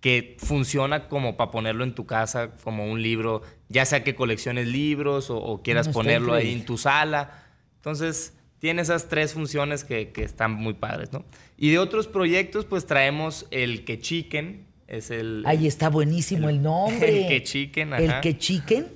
que 0.00 0.36
funciona 0.38 1.08
como 1.08 1.36
para 1.36 1.50
ponerlo 1.50 1.84
en 1.84 1.94
tu 1.94 2.06
casa, 2.06 2.52
como 2.64 2.90
un 2.90 3.02
libro, 3.02 3.42
ya 3.68 3.84
sea 3.84 4.02
que 4.02 4.14
colecciones 4.14 4.66
libros 4.68 5.28
o, 5.28 5.36
o 5.36 5.62
quieras 5.62 5.88
No, 5.88 5.92
ponerlo 5.92 6.32
ahí 6.34 6.52
en 6.52 6.64
tu 6.64 6.78
sala. 6.78 7.42
Entonces, 7.82 8.32
tiene 8.60 8.80
esas 8.80 9.08
tres 9.08 9.32
funciones 9.32 9.82
que, 9.82 10.10
que 10.10 10.22
están 10.22 10.52
muy 10.52 10.74
padres, 10.74 11.12
¿no? 11.12 11.24
Y 11.56 11.70
de 11.70 11.80
otros 11.80 12.06
proyectos, 12.06 12.64
pues 12.64 12.86
traemos 12.86 13.48
el 13.50 13.84
que 13.84 13.98
chicken, 13.98 14.64
es 14.86 15.10
el... 15.10 15.42
Ahí 15.46 15.66
está 15.66 15.88
buenísimo 15.88 16.48
el, 16.48 16.62
nombre. 16.62 17.22
el 17.22 17.28
que 17.28 17.42
chicken, 17.42 17.92
El 17.92 18.08
ajá. 18.08 18.20
que 18.20 18.38
chicken. 18.38 18.86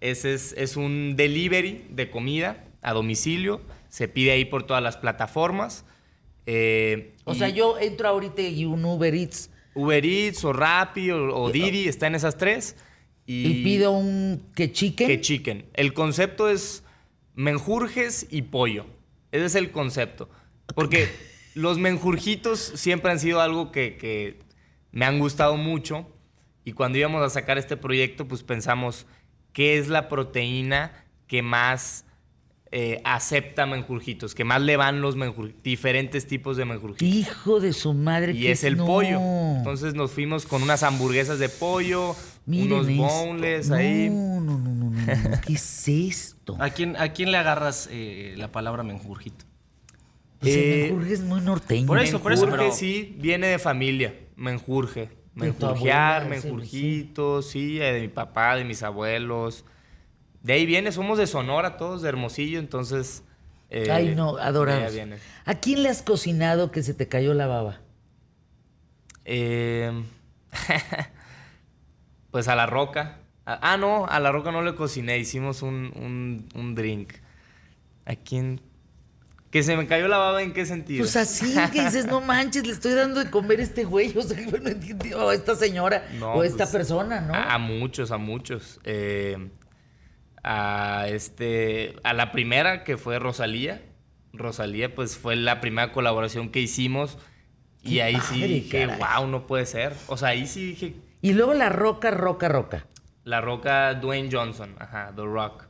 Ese 0.00 0.32
es, 0.32 0.54
es 0.56 0.78
un 0.78 1.16
delivery 1.16 1.84
de 1.90 2.08
comida 2.08 2.64
a 2.80 2.94
domicilio. 2.94 3.60
Se 3.90 4.08
pide 4.08 4.30
ahí 4.30 4.46
por 4.46 4.62
todas 4.62 4.82
las 4.82 4.96
plataformas. 4.96 5.84
Eh, 6.46 7.12
O 7.24 7.34
sea, 7.34 7.50
yo 7.50 7.78
entro 7.78 8.08
ahorita 8.08 8.40
y 8.40 8.64
un 8.64 8.82
Uber 8.86 9.14
Eats 9.14 9.50
Uber 9.74 10.02
Eats 10.02 10.42
o 10.46 10.54
Rappi 10.54 11.10
o, 11.10 11.36
o 11.36 11.50
Didi, 11.50 11.88
está 11.88 12.06
en 12.06 12.14
esas 12.14 12.38
tres. 12.38 12.74
Y, 13.26 13.46
y, 13.46 13.64
pido 13.64 13.92
un 13.92 14.46
que 14.54 14.72
chicken. 14.72 15.06
que 15.06 15.20
chicken. 15.20 15.66
El 15.74 15.92
concepto 15.92 16.48
es 16.48 16.82
menjurjes 17.40 18.26
y 18.30 18.42
pollo. 18.42 18.86
Ese 19.32 19.46
es 19.46 19.54
el 19.54 19.70
concepto. 19.70 20.28
Porque 20.74 21.08
los 21.54 21.78
menjurjitos 21.78 22.60
siempre 22.60 23.10
han 23.10 23.18
sido 23.18 23.40
algo 23.40 23.72
que, 23.72 23.96
que 23.96 24.38
me 24.92 25.06
han 25.06 25.18
gustado 25.18 25.56
mucho. 25.56 26.06
Y 26.64 26.72
cuando 26.72 26.98
íbamos 26.98 27.22
a 27.22 27.30
sacar 27.30 27.58
este 27.58 27.76
proyecto, 27.76 28.28
pues 28.28 28.42
pensamos, 28.42 29.06
¿qué 29.52 29.78
es 29.78 29.88
la 29.88 30.08
proteína 30.08 30.92
que 31.26 31.40
más 31.42 32.04
eh, 32.70 33.00
acepta 33.04 33.64
menjurjitos? 33.64 34.34
Que 34.34 34.44
más 34.44 34.60
le 34.60 34.76
van 34.76 35.00
los 35.00 35.16
menjurjitos, 35.16 35.62
diferentes 35.62 36.26
tipos 36.26 36.58
de 36.58 36.66
menjurjitos. 36.66 37.08
Hijo 37.08 37.58
de 37.58 37.72
su 37.72 37.94
madre. 37.94 38.32
Y 38.32 38.42
¿qué 38.42 38.52
es 38.52 38.64
el 38.64 38.76
no? 38.76 38.84
pollo. 38.84 39.18
Entonces 39.56 39.94
nos 39.94 40.10
fuimos 40.10 40.44
con 40.44 40.62
unas 40.62 40.82
hamburguesas 40.82 41.38
de 41.38 41.48
pollo, 41.48 42.14
Miren 42.44 42.72
unos 42.72 42.96
boneless 42.96 43.70
ahí. 43.70 44.10
No, 44.10 44.40
no, 44.40 44.58
no, 44.58 44.79
no, 44.90 45.06
no, 45.06 45.28
no. 45.30 45.40
¿Qué 45.40 45.52
es 45.54 45.88
esto? 45.88 46.56
¿A 46.60 46.70
quién, 46.70 46.96
¿A 46.96 47.12
quién 47.12 47.30
le 47.32 47.38
agarras 47.38 47.88
eh, 47.90 48.34
la 48.36 48.50
palabra 48.52 48.82
menjurjito? 48.82 49.44
Pues 50.40 50.54
el 50.54 50.60
Eh, 50.62 50.82
menjurje 50.88 51.12
es 51.14 51.20
muy 51.20 51.40
norteño. 51.40 51.86
por 51.86 51.98
eso, 51.98 52.20
por 52.20 52.32
eso, 52.32 52.42
Menjurje, 52.46 52.64
pero- 52.66 52.76
sí, 52.76 53.16
viene 53.18 53.46
de 53.48 53.58
familia. 53.58 54.14
Menjurje. 54.36 55.00
De 55.00 55.52
tu 55.52 55.66
Menjurjear, 55.66 56.22
abuela, 56.22 56.40
sí, 56.40 56.46
menjurjitos, 56.48 57.50
sí, 57.50 57.80
eh, 57.80 57.92
de 57.92 58.00
mi 58.00 58.08
papá, 58.08 58.56
de 58.56 58.64
mis 58.64 58.82
abuelos. 58.82 59.64
De 60.42 60.54
ahí 60.54 60.66
viene, 60.66 60.90
somos 60.92 61.18
de 61.18 61.26
Sonora 61.26 61.76
todos, 61.76 62.02
de 62.02 62.08
Hermosillo, 62.08 62.58
entonces... 62.58 63.22
eh, 63.70 63.88
Ay, 63.90 64.14
no, 64.16 64.36
de 64.36 64.90
viene. 64.90 65.16
¿A 65.44 65.54
quién 65.56 65.82
le 65.82 65.88
has 65.88 66.02
cocinado 66.02 66.70
que 66.72 66.82
se 66.82 66.94
te 66.94 67.06
cayó 67.08 67.32
la 67.34 67.46
baba? 67.46 67.80
Eh, 69.24 69.92
pues 72.30 72.48
a 72.48 72.56
la 72.56 72.66
roca. 72.66 73.18
Ah, 73.52 73.72
ah, 73.72 73.76
no, 73.76 74.06
a 74.06 74.20
la 74.20 74.30
roca 74.30 74.52
no 74.52 74.62
le 74.62 74.76
cociné, 74.76 75.18
hicimos 75.18 75.62
un, 75.62 75.92
un, 75.96 76.48
un 76.54 76.74
drink. 76.76 77.14
¿A 78.06 78.14
quién? 78.14 78.60
¿Que 79.50 79.64
se 79.64 79.76
me 79.76 79.88
cayó 79.88 80.06
la 80.06 80.18
baba 80.18 80.40
en 80.42 80.52
qué 80.52 80.64
sentido? 80.64 81.00
Pues 81.02 81.16
así, 81.16 81.56
que 81.72 81.84
dices, 81.84 82.06
no 82.06 82.20
manches, 82.20 82.64
le 82.64 82.72
estoy 82.72 82.92
dando 82.92 83.24
de 83.24 83.28
comer 83.28 83.58
a 83.58 83.64
este 83.64 83.82
güey, 83.82 84.12
o 84.16 84.22
sea, 84.22 84.38
no 84.46 84.68
entiendo, 84.68 85.26
o 85.26 85.30
a 85.30 85.34
esta 85.34 85.56
señora, 85.56 86.06
No, 86.20 86.34
o 86.34 86.44
esta 86.44 86.58
pues, 86.58 86.70
persona, 86.70 87.20
¿no? 87.22 87.34
A, 87.34 87.54
a 87.54 87.58
muchos, 87.58 88.12
a 88.12 88.18
muchos. 88.18 88.78
Eh, 88.84 89.50
a 90.44 91.06
este. 91.08 91.96
A 92.04 92.14
la 92.14 92.30
primera, 92.30 92.84
que 92.84 92.96
fue 92.96 93.18
Rosalía. 93.18 93.82
Rosalía, 94.32 94.94
pues 94.94 95.18
fue 95.18 95.34
la 95.34 95.60
primera 95.60 95.90
colaboración 95.92 96.50
que 96.50 96.60
hicimos. 96.60 97.18
Y 97.82 97.98
ahí 97.98 98.16
sí 98.20 98.46
dije, 98.46 98.86
caray. 98.86 98.98
wow, 98.98 99.28
no 99.28 99.48
puede 99.48 99.66
ser. 99.66 99.94
O 100.06 100.16
sea, 100.16 100.28
ahí 100.28 100.46
sí 100.46 100.68
dije, 100.68 100.94
Y 101.20 101.32
luego 101.32 101.54
la 101.54 101.68
roca, 101.68 102.12
roca, 102.12 102.48
roca. 102.48 102.86
La 103.30 103.40
roca 103.40 103.94
Dwayne 103.94 104.28
Johnson, 104.30 104.74
ajá, 104.78 105.12
The 105.16 105.22
Rock. 105.22 105.66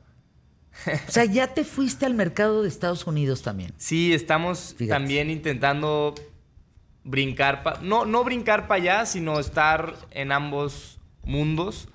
O 1.08 1.10
sea, 1.10 1.24
ya 1.24 1.52
te 1.54 1.64
fuiste 1.64 2.06
al 2.06 2.14
mercado 2.14 2.62
de 2.62 2.68
Estados 2.68 3.06
Unidos 3.06 3.42
también. 3.42 3.72
Sí, 3.76 4.12
estamos 4.14 4.74
Fíjate. 4.78 4.88
también 4.98 5.28
intentando 5.30 6.14
brincar, 7.04 7.62
pa- 7.62 7.78
no, 7.82 8.04
no 8.04 8.24
brincar 8.24 8.68
para 8.68 8.80
allá, 8.82 9.06
sino 9.06 9.38
estar 9.40 9.94
en 10.12 10.32
ambos 10.32 10.98
mundos. 11.24 11.88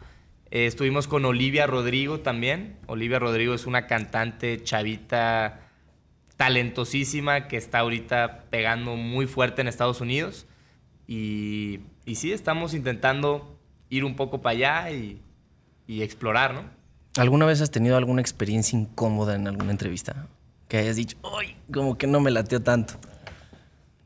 Eh, 0.51 0.65
estuvimos 0.67 1.07
con 1.07 1.25
Olivia 1.25 1.67
Rodrigo 1.67 2.19
también. 2.19 2.77
Olivia 2.87 3.17
Rodrigo 3.19 3.53
es 3.53 3.65
una 3.65 3.87
cantante 3.87 4.61
chavita 4.63 5.61
talentosísima 6.37 7.47
que 7.47 7.57
está 7.57 7.79
ahorita 7.79 8.45
pegando 8.49 8.95
muy 8.95 9.25
fuerte 9.25 9.61
en 9.61 9.67
Estados 9.67 10.01
Unidos. 10.01 10.45
Y, 11.07 11.79
y 12.05 12.15
sí, 12.15 12.31
estamos 12.31 12.73
intentando 12.73 13.57
ir 13.89 14.03
un 14.03 14.15
poco 14.15 14.41
para 14.41 14.51
allá 14.83 14.91
y, 14.91 15.21
y 15.87 16.01
explorar, 16.01 16.53
¿no? 16.53 16.61
¿Alguna 17.17 17.45
vez 17.45 17.61
has 17.61 17.71
tenido 17.71 17.95
alguna 17.97 18.21
experiencia 18.21 18.77
incómoda 18.77 19.35
en 19.35 19.47
alguna 19.47 19.71
entrevista? 19.71 20.27
Que 20.67 20.77
hayas 20.77 20.95
dicho, 20.95 21.17
¡ay! 21.39 21.55
Como 21.73 21.97
que 21.97 22.07
no 22.07 22.19
me 22.19 22.31
lateó 22.31 22.61
tanto. 22.61 22.95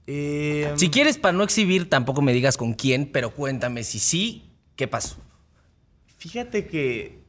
Eh, 0.08 0.72
Si 0.76 0.89
quieres, 0.89 1.18
para 1.18 1.32
no 1.38 1.44
exhibir, 1.44 1.89
tampoco 1.89 2.22
me 2.22 2.34
digas 2.34 2.58
con 2.58 2.74
quién, 2.74 3.10
pero 3.12 3.32
cuéntame 3.32 3.84
si 3.84 4.00
sí, 4.00 4.50
¿qué 4.76 4.88
pasó? 4.88 5.18
Fíjate 6.18 6.68
que 6.68 7.20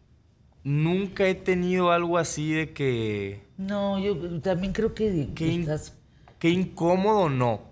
nunca 0.64 1.26
he 1.28 1.34
tenido 1.34 1.92
algo 1.92 2.18
así 2.18 2.52
de 2.52 2.72
que... 2.72 3.42
No, 3.56 3.98
yo 3.98 4.40
también 4.40 4.72
creo 4.72 4.94
que 4.94 5.06
in- 5.08 5.60
estás... 5.62 5.94
qué 6.38 6.48
incómodo 6.50 7.28
no. 7.28 7.62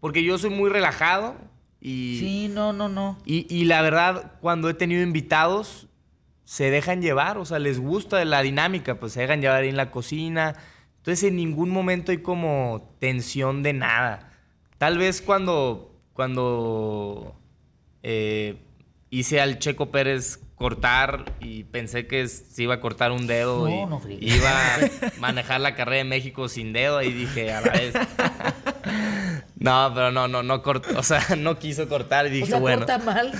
Porque 0.00 0.22
yo 0.22 0.36
soy 0.38 0.50
muy 0.50 0.68
relajado 0.70 1.36
y, 1.80 2.18
Sí, 2.20 2.48
no, 2.52 2.72
no, 2.72 2.88
no. 2.88 3.18
y, 3.24 3.46
y 3.54 3.64
la 3.64 3.80
verdad, 3.82 4.32
cuando 4.40 4.68
he 4.68 4.74
tenido 4.74 5.02
invitados, 5.02 5.86
se 6.46 6.70
dejan 6.70 7.02
llevar, 7.02 7.38
o 7.38 7.44
sea, 7.44 7.58
les 7.58 7.80
gusta 7.80 8.24
la 8.24 8.40
dinámica, 8.40 8.94
pues 8.94 9.12
se 9.12 9.20
dejan 9.20 9.40
llevar 9.40 9.62
ahí 9.62 9.68
en 9.68 9.76
la 9.76 9.90
cocina. 9.90 10.54
Entonces 10.98 11.24
en 11.24 11.36
ningún 11.36 11.70
momento 11.70 12.12
hay 12.12 12.18
como 12.18 12.94
tensión 13.00 13.64
de 13.64 13.72
nada. 13.72 14.32
Tal 14.78 14.96
vez 14.96 15.20
cuando, 15.20 15.92
cuando 16.12 17.36
eh, 18.04 18.62
hice 19.10 19.40
al 19.40 19.58
Checo 19.58 19.90
Pérez 19.90 20.38
cortar 20.54 21.34
y 21.40 21.64
pensé 21.64 22.06
que 22.06 22.28
se 22.28 22.62
iba 22.62 22.74
a 22.74 22.80
cortar 22.80 23.10
un 23.10 23.26
dedo 23.26 23.68
No, 23.68 24.00
y 24.08 24.26
no 24.26 24.36
iba 24.36 24.50
a 24.50 24.78
manejar 25.18 25.60
la 25.60 25.74
carrera 25.74 25.98
de 25.98 26.04
México 26.04 26.48
sin 26.48 26.72
dedo 26.72 27.02
y 27.02 27.12
dije 27.12 27.52
a 27.52 27.60
la 27.60 27.72
vez. 27.72 27.94
no, 29.58 29.90
pero 29.94 30.12
no, 30.12 30.28
no, 30.28 30.42
no 30.42 30.62
cortó, 30.62 30.98
o 30.98 31.02
sea, 31.02 31.20
no 31.38 31.58
quiso 31.58 31.88
cortar 31.88 32.26
y 32.26 32.30
dije, 32.30 32.44
O 32.44 32.46
sea, 32.46 32.58
bueno. 32.58 32.78
corta 32.86 32.98
mal, 32.98 33.32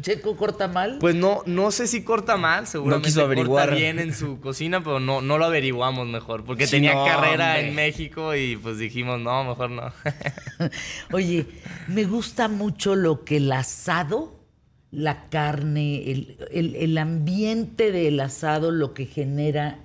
Checo 0.00 0.36
corta 0.36 0.66
mal. 0.66 0.96
Pues 0.98 1.14
no, 1.14 1.42
no 1.44 1.70
sé 1.70 1.86
si 1.86 2.02
corta 2.04 2.36
mal, 2.38 2.66
seguramente 2.66 3.08
quiso 3.08 3.22
averiguar. 3.22 3.66
corta 3.68 3.78
bien 3.78 3.98
en 3.98 4.14
su 4.14 4.40
cocina, 4.40 4.82
pero 4.82 4.98
no, 4.98 5.20
no 5.20 5.36
lo 5.36 5.44
averiguamos 5.44 6.06
mejor, 6.08 6.44
porque 6.44 6.66
Sí, 6.66 6.72
tenía 6.72 6.94
no, 6.94 7.04
carrera 7.04 7.50
hombre. 7.56 7.68
en 7.68 7.74
México 7.74 8.34
y 8.34 8.56
pues 8.56 8.78
dijimos, 8.78 9.20
no, 9.20 9.44
mejor 9.44 9.70
no. 9.70 9.92
Oye, 11.12 11.46
me 11.86 12.04
gusta 12.04 12.48
mucho 12.48 12.94
lo 12.96 13.24
que 13.24 13.36
el 13.36 13.52
asado, 13.52 14.38
la 14.90 15.28
carne, 15.28 16.10
el, 16.10 16.38
el- 16.50 16.76
el 16.76 16.96
ambiente 16.98 17.92
del 17.92 18.18
asado, 18.20 18.70
lo 18.70 18.94
que 18.94 19.04
genera 19.04 19.80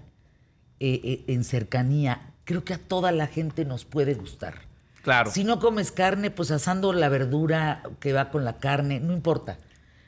eh, 0.79 1.01
eh, 1.03 1.23
en 1.27 1.43
cercanía. 1.43 2.21
Creo 2.45 2.63
que 2.63 2.73
a 2.73 2.77
toda 2.77 3.11
la 3.11 3.27
gente 3.27 3.65
nos 3.65 3.83
puede 3.85 4.13
gustar. 4.13 4.71
Claro. 5.03 5.29
Si 5.29 5.43
no 5.43 5.59
comes 5.59 5.91
carne, 5.91 6.31
pues 6.31 6.49
asando 6.49 6.91
la 6.93 7.09
verdura 7.09 7.83
que 7.99 8.11
va 8.13 8.31
con 8.31 8.43
la 8.43 8.57
carne, 8.57 8.99
no 8.99 9.13
importa. 9.13 9.59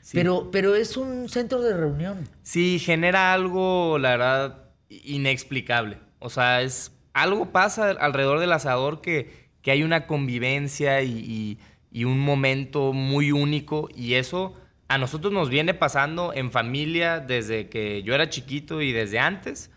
Sí. 0.02 0.16
Pero, 0.16 0.50
pero 0.50 0.74
es 0.74 0.96
un 0.96 1.28
centro 1.28 1.60
de 1.62 1.76
reunión. 1.76 2.28
Sí, 2.42 2.78
genera 2.80 3.32
algo, 3.32 3.98
la 3.98 4.10
verdad, 4.10 4.64
inexplicable. 5.20 5.98
O 6.18 6.30
sea, 6.30 6.62
es 6.62 6.92
algo 7.12 7.46
pasa 7.52 7.90
alrededor 7.90 8.38
del 8.40 8.52
asador 8.52 9.00
que, 9.00 9.48
que 9.62 9.70
hay 9.70 9.82
una 9.82 10.06
convivencia 10.06 11.02
y, 11.02 11.10
y- 11.18 11.58
y 11.92 12.04
un 12.04 12.18
momento 12.20 12.92
muy 12.92 13.32
único 13.32 13.88
y 13.94 14.14
eso 14.14 14.54
a 14.88 14.98
nosotros 14.98 15.32
nos 15.32 15.48
viene 15.48 15.72
pasando 15.72 16.32
en 16.34 16.52
familia 16.52 17.20
desde 17.20 17.68
que 17.70 18.02
yo 18.02 18.14
era 18.14 18.28
chiquito 18.28 18.82
y 18.82 18.92
desde 18.92 19.18
antes. 19.18 19.70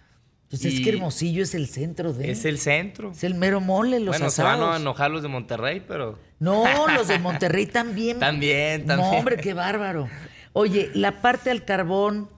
Pues 0.50 0.66
es 0.66 0.82
que 0.82 0.90
Hermosillo 0.90 1.44
es 1.44 1.54
el 1.54 1.68
centro 1.68 2.12
de. 2.12 2.32
Es 2.32 2.44
el 2.44 2.58
centro. 2.58 3.12
Es 3.12 3.24
el 3.24 3.36
mero 3.36 3.62
mole, 3.62 4.00
los 4.00 4.18
bueno, 4.18 4.32
se 4.32 4.42
van 4.42 4.62
a 4.62 4.78
enojar 4.78 5.12
los 5.12 5.22
de 5.22 5.28
Monterrey, 5.28 5.84
pero... 5.88 6.18
No, 6.40 6.88
los 6.94 7.08
de 7.08 7.20
Monterrey 7.20 7.68
también. 7.68 8.20
También, 8.20 8.82
No, 8.88 8.96
también. 8.96 9.16
hombre, 9.20 9.38
qué 9.38 9.54
bárbaro. 9.54 10.10
Oye, 10.54 10.90
la 10.96 11.22
parte 11.22 11.52
al 11.52 11.66
carbón, 11.66 12.30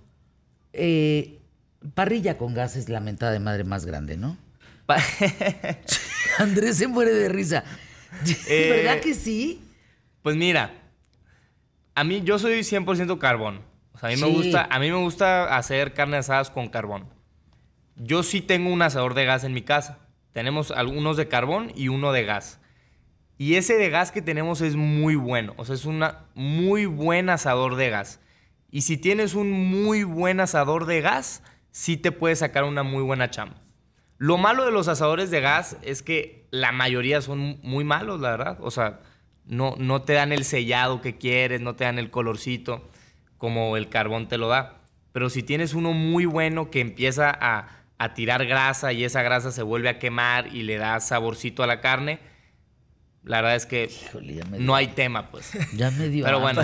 eh, 0.73 1.39
parrilla 1.93 2.37
con 2.37 2.53
gas 2.53 2.75
es 2.75 2.89
la 2.89 2.99
mentada 2.99 3.31
de 3.31 3.39
madre 3.39 3.63
más 3.63 3.85
grande, 3.85 4.17
¿no? 4.17 4.37
Andrés 6.37 6.77
se 6.77 6.87
muere 6.87 7.13
de 7.13 7.29
risa. 7.29 7.63
Eh, 8.49 8.83
¿Verdad 8.83 8.99
que 8.99 9.13
sí? 9.13 9.63
Pues 10.21 10.35
mira, 10.35 10.73
a 11.95 12.03
mí 12.03 12.21
yo 12.25 12.37
soy 12.39 12.59
100% 12.59 13.17
carbón. 13.17 13.61
O 13.93 13.97
sea, 13.97 14.09
a 14.09 14.11
mí, 14.11 14.19
me 14.21 14.27
gusta, 14.27 14.67
a 14.69 14.79
mí 14.79 14.91
me 14.91 14.97
gusta 14.97 15.55
hacer 15.55 15.93
carne 15.93 16.17
asadas 16.17 16.49
con 16.49 16.67
carbón. 16.67 17.07
Yo 18.03 18.23
sí 18.23 18.41
tengo 18.41 18.71
un 18.71 18.81
asador 18.81 19.13
de 19.13 19.25
gas 19.25 19.43
en 19.43 19.53
mi 19.53 19.61
casa. 19.61 19.99
Tenemos 20.33 20.71
algunos 20.71 21.17
de 21.17 21.27
carbón 21.27 21.71
y 21.75 21.89
uno 21.89 22.11
de 22.11 22.23
gas. 22.23 22.59
Y 23.37 23.55
ese 23.55 23.75
de 23.75 23.91
gas 23.91 24.11
que 24.11 24.23
tenemos 24.23 24.61
es 24.61 24.75
muy 24.75 25.15
bueno. 25.15 25.53
O 25.57 25.65
sea, 25.65 25.75
es 25.75 25.85
un 25.85 26.03
muy 26.33 26.87
buen 26.87 27.29
asador 27.29 27.75
de 27.75 27.91
gas. 27.91 28.19
Y 28.71 28.81
si 28.81 28.97
tienes 28.97 29.35
un 29.35 29.51
muy 29.51 30.03
buen 30.03 30.39
asador 30.39 30.87
de 30.87 31.01
gas, 31.01 31.43
sí 31.69 31.95
te 31.95 32.11
puede 32.11 32.35
sacar 32.35 32.63
una 32.63 32.81
muy 32.81 33.03
buena 33.03 33.29
chamba. 33.29 33.57
Lo 34.17 34.37
malo 34.37 34.65
de 34.65 34.71
los 34.71 34.87
asadores 34.87 35.29
de 35.29 35.41
gas 35.41 35.77
es 35.83 36.01
que 36.01 36.47
la 36.49 36.71
mayoría 36.71 37.21
son 37.21 37.59
muy 37.61 37.83
malos, 37.83 38.19
la 38.19 38.31
verdad. 38.31 38.57
O 38.61 38.71
sea, 38.71 38.99
no, 39.45 39.75
no 39.77 40.01
te 40.01 40.13
dan 40.13 40.31
el 40.31 40.43
sellado 40.43 41.01
que 41.01 41.17
quieres, 41.17 41.61
no 41.61 41.75
te 41.75 41.83
dan 41.83 41.99
el 41.99 42.09
colorcito 42.09 42.89
como 43.37 43.77
el 43.77 43.89
carbón 43.89 44.27
te 44.27 44.37
lo 44.37 44.47
da. 44.47 44.81
Pero 45.11 45.29
si 45.29 45.43
tienes 45.43 45.73
uno 45.73 45.93
muy 45.93 46.25
bueno 46.25 46.71
que 46.71 46.79
empieza 46.79 47.29
a, 47.29 47.80
a 48.03 48.13
tirar 48.13 48.45
grasa 48.45 48.93
y 48.93 49.03
esa 49.03 49.21
grasa 49.21 49.51
se 49.51 49.61
vuelve 49.63 49.89
a 49.89 49.99
quemar 49.99 50.47
y 50.47 50.63
le 50.63 50.77
da 50.77 50.99
saborcito 50.99 51.61
a 51.63 51.67
la 51.67 51.81
carne, 51.81 52.19
la 53.23 53.37
verdad 53.41 53.55
es 53.55 53.65
que 53.67 53.83
Híjole, 54.07 54.41
no 54.57 54.73
hay 54.75 54.87
tema, 54.87 55.29
pues. 55.29 55.51
Ya 55.75 55.91
me 55.91 56.09
dio 56.09 56.25
Pero 56.25 56.39
bueno, 56.39 56.61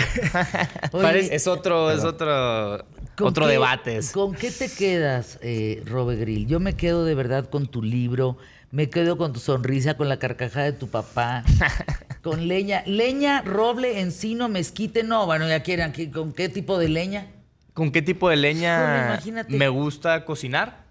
Oye, 0.92 1.36
es 1.36 1.46
otro, 1.46 1.92
es 1.92 2.04
otro, 2.04 2.84
¿Con 3.16 3.28
otro 3.28 3.46
qué- 3.46 3.52
debate. 3.52 4.00
¿Con 4.14 4.34
qué 4.34 4.50
te 4.50 4.68
quedas, 4.72 5.38
eh, 5.44 5.84
Robe 5.86 6.16
Grill? 6.16 6.48
Yo 6.48 6.60
me 6.60 6.74
quedo 6.76 7.06
de 7.06 7.14
verdad 7.14 7.48
con 7.50 7.68
tu 7.68 7.84
libro, 7.84 8.38
me 8.72 8.90
quedo 8.90 9.18
con 9.20 9.34
tu 9.34 9.40
sonrisa, 9.40 9.96
con 9.98 10.10
la 10.10 10.18
carcajada 10.18 10.66
de 10.66 10.74
tu 10.74 10.88
papá, 10.90 11.44
con 12.24 12.48
leña. 12.48 12.82
Leña, 12.88 13.44
roble, 13.44 14.00
encino, 14.00 14.50
mezquite, 14.50 15.04
no, 15.04 15.28
bueno, 15.28 15.48
ya 15.48 15.62
quieran, 15.62 15.92
¿qué- 15.94 16.10
¿con 16.10 16.34
qué 16.34 16.50
tipo 16.50 16.80
de 16.80 16.90
leña? 16.90 17.28
¿Con 17.76 17.92
qué 17.92 18.02
tipo 18.02 18.28
de 18.30 18.38
leña 18.38 19.20
me 19.50 19.68
gusta 19.70 20.26
cocinar? 20.26 20.87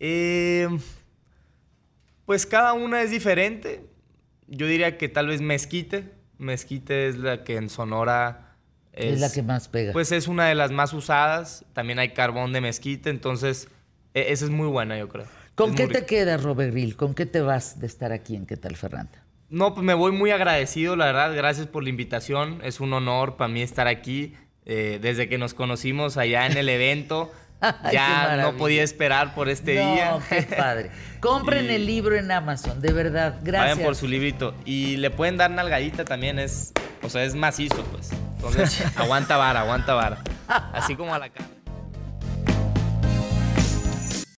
Eh, 0.00 0.68
pues 2.26 2.46
cada 2.46 2.72
una 2.72 3.02
es 3.02 3.10
diferente. 3.10 3.84
Yo 4.46 4.66
diría 4.66 4.98
que 4.98 5.08
tal 5.08 5.28
vez 5.28 5.40
mezquite. 5.40 6.10
Mezquite 6.38 7.08
es 7.08 7.16
la 7.16 7.44
que 7.44 7.56
en 7.56 7.68
Sonora 7.68 8.56
Es, 8.92 9.20
la 9.20 9.30
que 9.32 9.42
más 9.42 9.68
pega. 9.68 9.92
Pues 9.92 10.12
es 10.12 10.28
una 10.28 10.46
de 10.46 10.54
las 10.54 10.70
más 10.70 10.92
usadas. 10.92 11.64
También 11.72 11.98
hay 11.98 12.10
carbón 12.10 12.52
de 12.52 12.60
mezquite, 12.60 13.10
entonces 13.10 13.68
e- 14.14 14.32
esa 14.32 14.44
es 14.44 14.50
muy 14.50 14.68
buena, 14.68 14.98
yo 14.98 15.08
creo. 15.08 15.26
¿Con 15.54 15.70
Es 15.70 15.76
qué 15.76 15.86
te 15.88 16.06
quedas, 16.06 16.42
Robe 16.42 16.70
Grill? 16.70 16.96
¿Con 16.96 17.14
qué 17.14 17.26
te 17.26 17.40
vas 17.40 17.78
de 17.78 17.86
estar 17.86 18.12
aquí 18.12 18.34
en 18.36 18.46
¿Qué 18.46 18.56
tal, 18.56 18.76
Fernanda? 18.76 19.22
No, 19.50 19.72
pues 19.74 19.84
me 19.84 19.94
voy 19.94 20.10
muy 20.10 20.30
agradecido, 20.32 20.96
la 20.96 21.06
verdad. 21.06 21.34
Gracias 21.34 21.66
por 21.68 21.84
la 21.84 21.90
invitación. 21.90 22.60
Es 22.64 22.80
un 22.80 22.92
honor 22.92 23.36
para 23.36 23.48
mí 23.48 23.62
estar 23.62 23.86
aquí. 23.86 24.34
Eh, 24.66 24.98
desde 25.00 25.28
que 25.28 25.36
nos 25.38 25.52
conocimos 25.54 26.16
allá 26.16 26.46
en 26.46 26.56
el 26.56 26.68
evento, 26.68 27.30
ya 27.92 28.36
no 28.36 28.56
podía 28.56 28.82
esperar 28.82 29.34
por 29.34 29.48
este 29.48 29.74
no, 29.76 29.92
día. 29.92 30.18
qué 30.28 30.42
padre. 30.42 30.90
Compren 31.20 31.66
Y- 31.66 31.74
el 31.74 31.86
libro 31.86 32.16
en 32.16 32.30
Amazon, 32.30 32.80
de 32.80 32.92
verdad. 32.92 33.36
Gracias. 33.42 33.70
Vayan 33.76 33.84
por 33.86 33.96
su 33.96 34.06
librito. 34.06 34.54
Y 34.64 34.96
le 34.98 35.10
pueden 35.10 35.36
dar 35.36 35.50
nalgadita 35.50 36.04
también, 36.04 36.38
es, 36.38 36.72
o 37.02 37.08
sea, 37.08 37.24
es 37.24 37.34
macizo, 37.34 37.82
pues. 37.84 38.10
Entonces, 38.36 38.82
aguanta 38.96 39.36
vara, 39.36 39.60
aguanta 39.60 39.94
vara. 39.94 40.18
Así 40.72 40.94
como 40.96 41.14
a 41.14 41.18
la 41.18 41.30
cara. 41.30 41.46